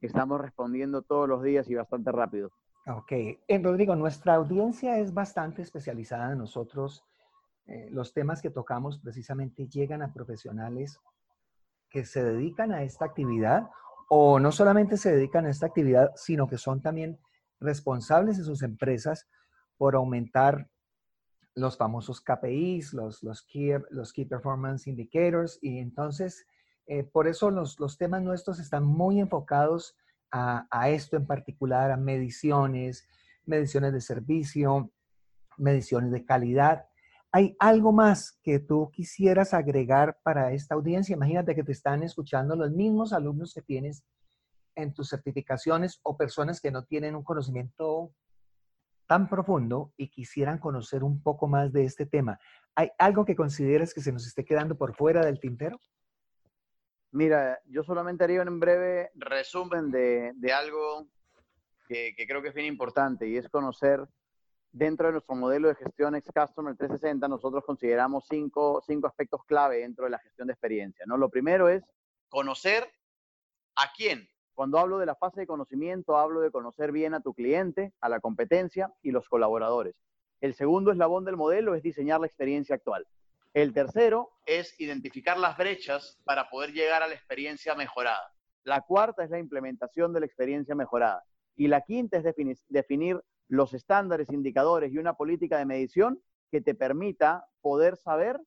estamos 0.01 0.41
respondiendo 0.41 1.03
todos 1.03 1.29
los 1.29 1.43
días 1.43 1.69
y 1.71 1.75
bastante 1.75 2.11
rápido. 2.11 2.51
Ok. 2.87 3.13
En 3.47 3.63
Rodrigo, 3.63 3.95
nuestra 3.97 4.35
audiencia 4.35 4.99
es 4.99 5.13
bastante 5.13 5.63
especializada. 5.63 6.35
Nosotros, 6.35 7.05
eh, 7.67 7.89
los 7.91 8.15
temas 8.15 8.41
que 8.41 8.51
tocamos 8.51 8.99
precisamente 8.99 9.69
llegan 9.69 10.03
a 10.03 10.13
profesionales 10.13 10.99
que 11.91 12.05
se 12.05 12.23
dedican 12.23 12.73
a 12.73 12.83
esta 12.83 13.05
actividad 13.05 13.69
o 14.09 14.41
no 14.41 14.53
solamente 14.53 14.97
se 14.97 15.13
dedican 15.13 15.45
a 15.47 15.51
esta 15.51 15.67
actividad, 15.67 16.13
sino 16.17 16.49
que 16.49 16.57
son 16.57 16.81
también 16.81 17.19
responsables 17.61 18.39
de 18.39 18.45
sus 18.45 18.63
empresas 18.63 19.29
por 19.77 19.95
aumentar 19.95 20.69
los 21.59 21.77
famosos 21.77 22.21
KPIs, 22.21 22.95
los, 22.95 23.23
los, 23.23 23.43
key, 23.43 23.73
los 23.91 24.13
Key 24.13 24.25
Performance 24.25 24.87
Indicators, 24.87 25.59
y 25.61 25.79
entonces 25.79 26.47
eh, 26.87 27.05
por 27.05 27.27
eso 27.27 27.51
los, 27.51 27.79
los, 27.81 27.99
temas 27.99 28.23
nuestros 28.23 28.61
están 28.61 28.85
muy 28.85 29.21
enfocados 29.21 29.97
a, 30.31 30.67
a, 30.71 30.91
esto 30.91 31.17
en 31.17 31.27
particular, 31.27 31.91
a 31.91 31.97
mediciones, 31.97 33.07
mediciones 33.45 33.93
de 33.93 34.01
servicio, 34.01 34.93
mediciones 35.57 36.13
de 36.13 36.25
calidad. 36.25 36.87
¿Hay 37.33 37.57
algo 37.59 37.93
más 37.93 38.39
que 38.43 38.59
tú 38.59 38.91
quisieras 38.93 39.53
agregar 39.53 40.19
para 40.23 40.53
esta 40.53 40.77
audiencia? 40.77 41.15
Imagínate 41.15 41.55
que 41.55 41.65
te 41.65 41.73
están 41.73 42.03
escuchando 42.03 42.57
los 42.57 42.71
mismos 42.71 43.13
alumnos 43.13 43.53
que 43.53 43.63
tienes 43.63 44.05
en 44.77 44.95
tus 44.95 45.09
certificaciones 45.09 45.99
o 46.05 46.17
personas 46.17 46.61
que 46.61 46.71
no 46.71 46.85
tienen 46.85 47.17
un 47.17 47.25
conocimiento 47.25 48.13
tan 49.09 49.29
profundo 49.29 49.93
y 49.97 50.09
quisieran 50.09 50.59
conocer 50.59 51.03
un 51.03 51.21
poco 51.23 51.49
más 51.49 51.73
de 51.73 51.85
este 51.85 52.07
tema. 52.07 52.39
¿Hay 52.77 52.91
algo 52.99 53.25
que 53.25 53.35
consideres 53.35 53.93
que 53.93 54.03
se 54.03 54.13
nos 54.13 54.27
esté 54.27 54.45
quedando 54.45 54.77
por 54.77 54.95
fuera 54.95 55.25
del 55.25 55.41
tintero? 55.41 55.81
Mira, 57.11 57.59
yo 57.67 57.83
solamente 57.83 58.23
haría 58.23 58.43
un 58.43 58.61
breve 58.61 59.11
resumen 59.17 59.91
de, 59.91 60.33
de 60.37 60.53
algo 60.53 61.09
que, 61.89 62.15
creo 62.27 62.43
que 62.43 62.49
es 62.49 62.55
bien 62.55 62.67
importante 62.67 63.27
y 63.27 63.37
es 63.37 63.49
conocer 63.49 64.07
dentro 64.71 65.07
de 65.07 65.13
nuestro 65.13 65.35
modelo 65.35 65.69
de 65.69 65.75
gestión 65.75 66.15
ex 66.15 66.31
Customer 66.31 66.77
360, 66.77 67.27
nosotros 67.27 67.65
consideramos 67.65 68.27
cinco, 68.29 68.83
cinco 68.87 69.07
aspectos 69.07 69.41
clave 69.47 69.79
dentro 69.79 70.05
de 70.05 70.11
la 70.11 70.19
gestión 70.19 70.49
de 70.49 70.53
experiencia. 70.53 71.07
¿no? 71.07 71.17
Lo 71.17 71.31
primero 71.31 71.69
es 71.71 71.83
conocer 72.29 72.87
a 73.77 73.91
quién, 73.97 74.29
cuando 74.59 74.81
hablo 74.81 74.99
de 74.99 75.07
la 75.07 75.15
fase 75.15 75.43
de 75.43 75.47
conocimiento, 75.47 76.17
hablo 76.17 76.41
de 76.41 76.51
conocer 76.51 76.91
bien 76.91 77.15
a 77.15 77.21
tu 77.21 77.33
cliente, 77.33 77.93
a 78.01 78.09
la 78.09 78.19
competencia 78.19 78.93
y 79.03 79.13
los 79.13 79.29
colaboradores. 79.29 79.95
El 80.41 80.53
segundo 80.53 80.91
eslabón 80.91 81.25
del 81.25 81.37
modelo 81.37 81.77
es 81.77 81.83
diseñar 81.85 82.19
la 82.19 82.27
experiencia 82.27 82.75
actual. 82.75 83.07
El 83.55 83.73
tercero 83.73 84.31
es 84.47 84.75
identificar 84.81 85.39
las 85.39 85.57
brechas 85.57 86.19
para 86.25 86.51
poder 86.51 86.73
llegar 86.73 87.05
a 87.05 87.07
la 87.07 87.15
experiencia 87.15 87.77
mejorada. 87.77 88.33
La 88.65 88.81
cuarta 88.81 89.23
es 89.23 89.31
la 89.31 89.39
implementación 89.39 90.13
de 90.13 90.19
la 90.19 90.27
experiencia 90.27 90.75
mejorada. 90.75 91.23
Y 91.55 91.69
la 91.69 91.83
quinta 91.83 92.19
es 92.19 92.25
definir, 92.69 93.23
los 93.47 93.75
estándares, 93.75 94.29
indicadores 94.29 94.93
y 94.93 94.99
una 94.99 95.15
política 95.15 95.59
de 95.59 95.67
medición 95.67 96.21
que 96.51 96.61
te 96.61 96.75
permita 96.75 97.47
poder 97.61 97.97
saber 97.97 98.41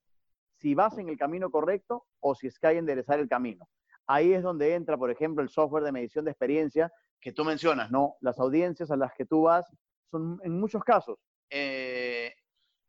si 0.58 0.74
vas 0.74 0.98
en 0.98 1.08
el 1.08 1.16
camino 1.16 1.50
correcto 1.50 2.04
o 2.20 2.34
si 2.34 2.48
es 2.48 2.58
que 2.58 2.66
hay 2.66 2.76
enderezar 2.76 3.18
el 3.18 3.30
camino. 3.30 3.66
Ahí 4.12 4.34
es 4.34 4.42
donde 4.42 4.74
entra, 4.74 4.98
por 4.98 5.10
ejemplo, 5.10 5.42
el 5.42 5.48
software 5.48 5.84
de 5.84 5.90
medición 5.90 6.26
de 6.26 6.32
experiencia 6.32 6.92
que 7.18 7.32
tú 7.32 7.46
mencionas, 7.46 7.90
¿no? 7.90 8.16
Las 8.20 8.38
audiencias 8.38 8.90
a 8.90 8.96
las 8.96 9.14
que 9.14 9.24
tú 9.24 9.44
vas 9.44 9.66
son 10.10 10.38
en 10.44 10.60
muchos 10.60 10.84
casos 10.84 11.18
eh, 11.48 12.34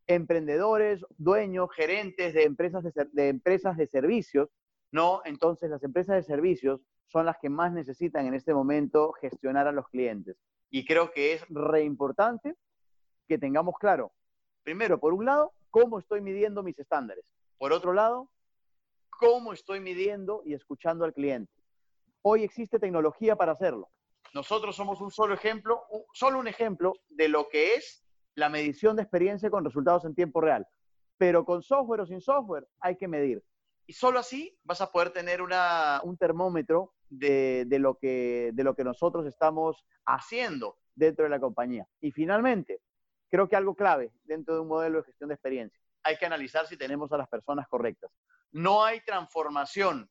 emprendedores, 0.05 1.05
dueños, 1.17 1.69
gerentes 1.73 2.33
de 2.33 2.43
empresas 2.43 2.83
de, 2.83 2.91
de 3.13 3.29
empresas 3.29 3.77
de 3.77 3.87
servicios, 3.87 4.49
¿no? 4.91 5.21
Entonces 5.23 5.69
las 5.69 5.81
empresas 5.83 6.17
de 6.17 6.23
servicios 6.23 6.81
son 7.07 7.25
las 7.25 7.37
que 7.37 7.49
más 7.49 7.71
necesitan 7.71 8.25
en 8.25 8.33
este 8.33 8.53
momento 8.53 9.13
gestionar 9.13 9.65
a 9.65 9.71
los 9.71 9.87
clientes. 9.87 10.35
Y 10.69 10.83
creo 10.83 11.11
que 11.11 11.31
es 11.31 11.45
re 11.47 11.85
importante 11.85 12.55
que 13.29 13.37
tengamos 13.37 13.75
claro, 13.79 14.11
primero, 14.63 14.99
por 14.99 15.13
un 15.13 15.23
lado, 15.23 15.53
cómo 15.69 15.99
estoy 15.99 16.19
midiendo 16.19 16.63
mis 16.63 16.77
estándares. 16.77 17.23
Por 17.57 17.71
otro 17.71 17.93
lado, 17.93 18.29
cómo 19.23 19.53
estoy 19.53 19.79
midiendo 19.79 20.41
y 20.45 20.53
escuchando 20.53 21.05
al 21.05 21.13
cliente. 21.13 21.53
Hoy 22.23 22.43
existe 22.43 22.77
tecnología 22.77 23.37
para 23.37 23.53
hacerlo. 23.53 23.89
Nosotros 24.33 24.75
somos 24.75 24.99
un 24.99 25.11
solo 25.11 25.33
ejemplo, 25.33 25.83
solo 26.13 26.39
un 26.39 26.47
ejemplo 26.47 26.93
de 27.07 27.29
lo 27.29 27.47
que 27.47 27.75
es 27.75 28.03
la 28.35 28.49
medición 28.49 28.97
de 28.97 29.03
experiencia 29.03 29.49
con 29.49 29.63
resultados 29.63 30.03
en 30.03 30.13
tiempo 30.13 30.41
real. 30.41 30.67
Pero 31.17 31.45
con 31.45 31.61
software 31.61 32.01
o 32.01 32.05
sin 32.05 32.19
software 32.19 32.67
hay 32.81 32.97
que 32.97 33.07
medir. 33.07 33.41
Y 33.85 33.93
solo 33.93 34.19
así 34.19 34.57
vas 34.63 34.81
a 34.81 34.91
poder 34.91 35.11
tener 35.11 35.41
un 35.41 36.17
termómetro 36.17 36.93
de, 37.09 37.63
de, 37.67 37.79
lo 37.79 37.97
que, 37.97 38.51
de 38.53 38.63
lo 38.63 38.75
que 38.75 38.83
nosotros 38.83 39.25
estamos 39.25 39.85
haciendo 40.05 40.77
dentro 40.95 41.23
de 41.23 41.29
la 41.29 41.39
compañía. 41.39 41.87
Y 42.01 42.11
finalmente, 42.11 42.81
creo 43.29 43.47
que 43.47 43.55
algo 43.55 43.75
clave 43.75 44.11
dentro 44.25 44.53
de 44.55 44.61
un 44.61 44.67
modelo 44.67 44.97
de 44.97 45.05
gestión 45.05 45.29
de 45.29 45.35
experiencia, 45.35 45.79
hay 46.03 46.17
que 46.17 46.25
analizar 46.25 46.67
si 46.67 46.77
tenemos 46.77 47.11
a 47.11 47.17
las 47.17 47.27
personas 47.27 47.67
correctas. 47.67 48.11
No 48.51 48.83
hay 48.83 49.01
transformación 49.01 50.09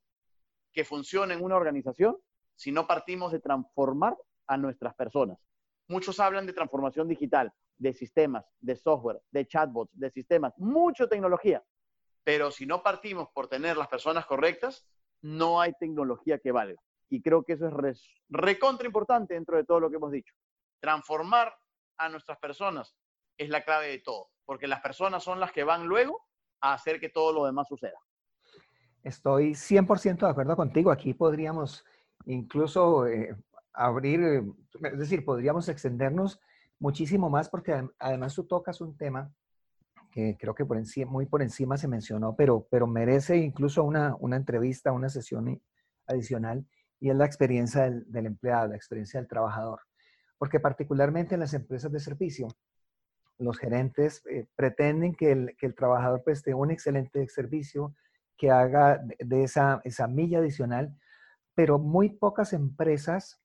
que 0.73 0.85
funcione 0.85 1.35
en 1.35 1.45
una 1.45 1.57
organización 1.57 2.17
si 2.55 2.73
no 2.73 2.87
partimos 2.87 3.33
de 3.33 3.41
transformar 3.41 4.17
a 4.47 4.57
nuestras 4.57 4.95
personas. 4.95 5.39
Muchos 5.89 6.19
hablan 6.21 6.47
de 6.47 6.53
transformación 6.53 7.09
digital, 7.09 7.53
de 7.77 7.93
sistemas, 7.93 8.45
de 8.61 8.77
software, 8.77 9.21
de 9.31 9.47
chatbots, 9.47 9.91
de 9.99 10.11
sistemas, 10.11 10.53
mucha 10.57 11.07
tecnología. 11.07 11.63
Pero 12.25 12.51
si 12.51 12.67
no 12.67 12.83
partimos 12.83 13.29
por 13.35 13.49
tener 13.49 13.77
las 13.77 13.89
personas 13.89 14.27
correctas, 14.27 14.87
no 15.21 15.61
hay 15.61 15.73
tecnología 15.79 16.39
que 16.39 16.53
valga. 16.53 16.81
Y 17.09 17.21
creo 17.21 17.45
que 17.45 17.55
eso 17.55 17.69
es 17.87 18.03
recontra 18.29 18.87
importante 18.87 19.35
dentro 19.35 19.57
de 19.57 19.65
todo 19.65 19.81
lo 19.81 19.91
que 19.91 19.97
hemos 19.97 20.13
dicho. 20.13 20.33
Transformar 20.81 21.55
a 21.99 22.09
nuestras 22.09 22.39
personas 22.39 22.97
es 23.37 23.49
la 23.51 23.65
clave 23.65 23.89
de 23.89 23.99
todo, 23.99 24.31
porque 24.45 24.67
las 24.67 24.81
personas 24.81 25.23
son 25.23 25.41
las 25.41 25.53
que 25.53 25.65
van 25.65 25.87
luego 25.87 26.27
a 26.61 26.75
hacer 26.75 27.01
que 27.01 27.09
todo 27.09 27.33
lo 27.33 27.47
demás 27.47 27.69
suceda. 27.69 27.99
Estoy 29.03 29.53
100% 29.53 30.19
de 30.21 30.31
acuerdo 30.31 30.57
contigo. 30.57 30.91
Aquí 30.91 31.13
podríamos 31.15 31.85
incluso 32.27 33.07
eh, 33.07 33.37
abrir, 33.73 34.21
eh, 34.23 34.43
es 34.93 34.99
decir, 34.99 35.25
podríamos 35.25 35.69
extendernos 35.69 36.41
muchísimo 36.79 37.31
más 37.31 37.49
porque 37.49 37.89
además 37.99 38.35
tú 38.35 38.45
tocas 38.45 38.81
un 38.81 38.97
tema 38.97 39.33
que 40.13 40.37
creo 40.39 40.55
que 40.55 40.67
por 40.67 40.77
encima, 40.77 41.11
muy 41.11 41.27
por 41.27 41.43
encima 41.43 41.77
se 41.79 41.89
mencionó, 41.89 42.37
pero, 42.37 42.67
pero 42.71 42.87
merece 42.87 43.39
incluso 43.39 43.83
una, 43.83 44.15
una 44.21 44.37
entrevista, 44.37 44.93
una 44.93 45.09
sesión 45.09 45.61
adicional, 46.07 46.67
y 47.01 47.09
es 47.09 47.17
la 47.17 47.25
experiencia 47.25 47.85
del, 47.85 48.05
del 48.13 48.27
empleado, 48.27 48.69
la 48.69 48.77
experiencia 48.77 49.19
del 49.19 49.29
trabajador. 49.29 49.81
Porque 50.37 50.61
particularmente 50.61 51.35
en 51.35 51.41
las 51.41 51.55
empresas 51.55 51.91
de 51.91 51.99
servicio, 51.99 52.49
los 53.39 53.59
gerentes 53.59 54.23
eh, 54.31 54.47
pretenden 54.55 55.15
que 55.15 55.33
el, 55.33 55.57
que 55.57 55.67
el 55.67 55.75
trabajador 55.75 56.23
preste 56.23 56.55
un 56.55 56.71
excelente 56.71 57.27
servicio, 57.29 57.95
que 58.37 58.51
haga 58.51 59.01
de 59.19 59.45
esa, 59.45 59.81
esa 59.85 60.09
milla 60.09 60.39
adicional, 60.39 60.97
pero 61.55 61.79
muy 61.79 62.11
pocas 62.11 62.53
empresas 62.53 63.43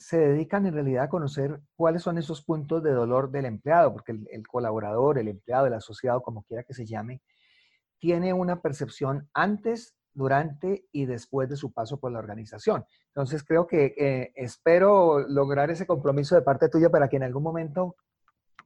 se 0.00 0.18
dedican 0.18 0.64
en 0.64 0.72
realidad 0.72 1.04
a 1.04 1.08
conocer 1.10 1.60
cuáles 1.76 2.02
son 2.02 2.16
esos 2.16 2.42
puntos 2.42 2.82
de 2.82 2.90
dolor 2.90 3.30
del 3.30 3.44
empleado, 3.44 3.92
porque 3.92 4.18
el, 4.30 4.48
colaborador, 4.48 5.18
el 5.18 5.28
empleado, 5.28 5.66
el 5.66 5.74
asociado, 5.74 6.22
como 6.22 6.42
quiera 6.44 6.62
que 6.62 6.72
se 6.72 6.86
llame, 6.86 7.20
tiene 7.98 8.32
una 8.32 8.62
percepción 8.62 9.28
antes 9.34 9.94
durante 10.14 10.86
y 10.90 11.04
después 11.04 11.50
de 11.50 11.56
su 11.56 11.72
paso 11.72 12.00
por 12.00 12.10
la 12.12 12.18
organización. 12.18 12.86
Entonces, 13.08 13.44
creo 13.44 13.66
que 13.66 13.94
eh, 13.98 14.32
espero 14.36 15.20
lograr 15.28 15.70
ese 15.70 15.86
compromiso 15.86 16.34
de 16.34 16.42
parte 16.42 16.70
tuya 16.70 16.88
para 16.88 17.08
que 17.10 17.16
en 17.16 17.24
algún 17.24 17.42
momento 17.42 17.94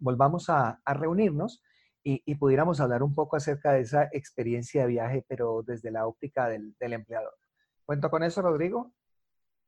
volvamos 0.00 0.48
a, 0.48 0.80
reunirnos 0.86 1.62
y, 2.02 2.34
pudiéramos 2.34 2.80
hablar 2.80 3.02
un 3.02 3.14
poco 3.14 3.36
acerca 3.36 3.72
de 3.72 3.80
esa 3.80 4.08
experiencia 4.12 4.82
de 4.82 4.88
viaje, 4.88 5.24
pero 5.26 5.62
desde 5.62 5.90
la 5.90 6.06
óptica 6.06 6.48
del, 6.48 6.74
del 6.78 6.92
empleador. 6.92 7.34
¿Cuento 7.84 8.10
con 8.10 8.22
eso, 8.22 8.42
Rodrigo? 8.42 8.92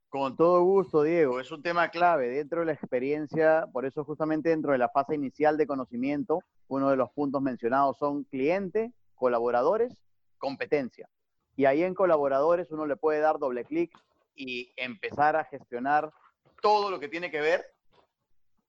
Con 0.09 0.37
todo 0.37 0.63
gusto, 0.63 1.03
Diego. 1.03 1.41
Es 1.41 1.51
un 1.51 1.63
tema 1.63 1.89
clave 1.89 2.29
dentro 2.29 2.61
de 2.61 2.67
la 2.67 2.73
experiencia, 2.73 3.67
por 3.73 3.87
eso 3.87 4.05
justamente 4.05 4.51
dentro 4.51 4.73
de 4.73 4.79
la 4.79 4.89
fase 4.89 5.15
inicial 5.15 5.57
de 5.57 5.67
conocimiento, 5.67 6.41
uno 6.69 6.91
de 6.91 6.97
los 6.97 7.11
puntos 7.11 7.43
mencionados 7.43 7.99
son 7.99 8.25
cliente, 8.25 8.93
colaboradores, 9.15 10.03
competencia. 10.39 11.09
Y 11.57 11.65
ahí 11.65 11.83
en 11.83 11.95
colaboradores 11.95 12.71
uno 12.71 12.87
le 12.87 12.97
puede 12.97 13.21
dar 13.21 13.39
doble 13.39 13.65
clic 13.65 13.91
y 14.35 14.73
empezar 14.77 15.37
a 15.37 15.45
gestionar 15.45 16.13
todo 16.61 16.91
lo 16.91 17.01
que 17.01 17.09
tiene 17.09 17.31
que 17.31 17.41
ver 17.41 17.67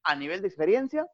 a 0.04 0.16
nivel 0.16 0.42
de 0.42 0.48
experiencia, 0.48 1.06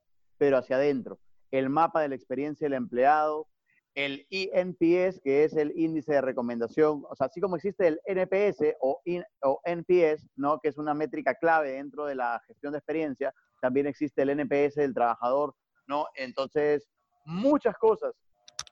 pero 0.44 0.58
hacia 0.58 0.76
adentro. 0.76 1.22
El 1.52 1.70
mapa 1.70 2.02
de 2.02 2.10
la 2.10 2.16
experiencia 2.16 2.66
del 2.66 2.74
empleado, 2.74 3.48
el 3.96 4.28
ENPS, 4.30 5.22
que 5.24 5.46
es 5.46 5.56
el 5.56 5.72
índice 5.74 6.12
de 6.12 6.20
recomendación, 6.20 7.06
o 7.10 7.16
sea, 7.16 7.28
así 7.28 7.40
como 7.40 7.56
existe 7.56 7.88
el 7.88 8.02
NPS 8.06 8.76
o, 8.82 9.02
o 9.44 9.62
NPS, 9.64 10.28
¿no? 10.36 10.60
que 10.60 10.68
es 10.68 10.78
una 10.78 10.94
métrica 10.94 11.36
clave 11.36 11.72
dentro 11.72 12.04
de 12.04 12.16
la 12.16 12.42
gestión 12.46 12.74
de 12.74 12.80
experiencia, 12.80 13.34
también 13.62 13.88
existe 13.88 14.24
el 14.24 14.32
NPS 14.32 14.76
del 14.76 14.94
trabajador, 14.94 15.56
¿no? 15.88 16.08
Entonces, 16.16 16.90
muchas 17.24 17.78
cosas 17.78 18.14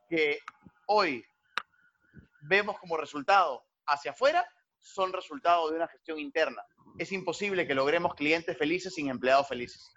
que 0.09 0.39
hoy 0.87 1.23
vemos 2.49 2.77
como 2.79 2.97
resultado 2.97 3.63
hacia 3.87 4.11
afuera 4.11 4.45
son 4.77 5.13
resultado 5.13 5.69
de 5.69 5.77
una 5.77 5.87
gestión 5.87 6.19
interna. 6.19 6.61
Es 6.97 7.13
imposible 7.13 7.65
que 7.65 7.75
logremos 7.75 8.13
clientes 8.15 8.57
felices 8.57 8.93
sin 8.93 9.07
empleados 9.07 9.47
felices. 9.47 9.89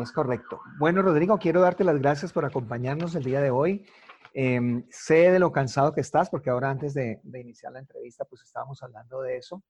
Es 0.00 0.12
correcto. 0.12 0.60
Bueno, 0.78 1.02
Rodrigo, 1.02 1.38
quiero 1.38 1.60
darte 1.60 1.84
las 1.84 1.98
gracias 1.98 2.32
por 2.32 2.44
acompañarnos 2.44 3.14
el 3.14 3.24
día 3.24 3.40
de 3.40 3.50
hoy. 3.50 3.84
Em, 4.32 4.86
sé 4.88 5.30
de 5.30 5.38
lo 5.38 5.52
cansado 5.52 5.92
que 5.92 6.00
estás, 6.00 6.30
porque 6.30 6.48
ahora 6.48 6.70
antes 6.70 6.94
de, 6.94 7.20
iniciar 7.34 7.72
la 7.72 7.80
entrevista, 7.80 8.24
pues 8.24 8.42
estábamos 8.42 8.82
hablando 8.82 9.20
de 9.20 9.36
eso. 9.36 9.62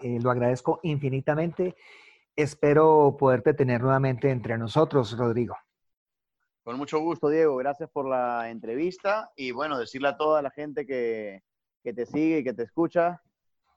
Eh, 0.00 0.18
lo 0.20 0.30
agradezco 0.30 0.80
infinitamente. 0.82 1.76
Espero 2.34 3.16
poderte 3.18 3.54
tener 3.54 3.80
nuevamente 3.80 4.30
entre 4.30 4.58
nosotros, 4.58 5.16
Rodrigo. 5.16 5.56
Con 6.64 6.76
mucho 6.76 6.98
gusto, 6.98 7.28
Diego. 7.28 7.56
Gracias 7.56 7.88
por 7.90 8.08
la 8.08 8.50
entrevista 8.50 9.30
y 9.36 9.52
bueno, 9.52 9.78
decirle 9.78 10.08
a 10.08 10.16
toda 10.16 10.42
la 10.42 10.50
gente 10.50 10.84
que, 10.84 11.44
que 11.84 11.92
te 11.92 12.06
sigue 12.06 12.38
y 12.38 12.44
que 12.44 12.52
te 12.52 12.64
escucha 12.64 13.22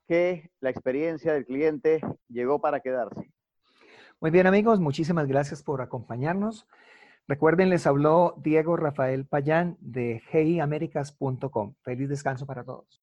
que 0.08 0.50
la 0.60 0.72
experiencia 0.72 1.34
del 1.34 1.46
cliente 1.46 2.02
llegó 2.28 2.60
para 2.60 2.80
quedarse. 2.80 3.32
Muy 4.22 4.32
bien, 4.32 4.48
amigos, 4.48 4.82
muchísimas 4.82 5.28
gracias 5.28 5.64
por 5.64 5.82
acompañarnos. 5.82 6.68
Recuerden, 7.26 7.70
les 7.70 7.88
habló 7.88 8.36
Diego 8.44 8.76
Rafael 8.76 9.26
Payán 9.26 9.78
de 9.80 10.22
heiamericas.com. 10.34 11.76
Feliz 11.84 12.10
descanso 12.10 12.46
para 12.46 12.66
todos. 12.66 13.02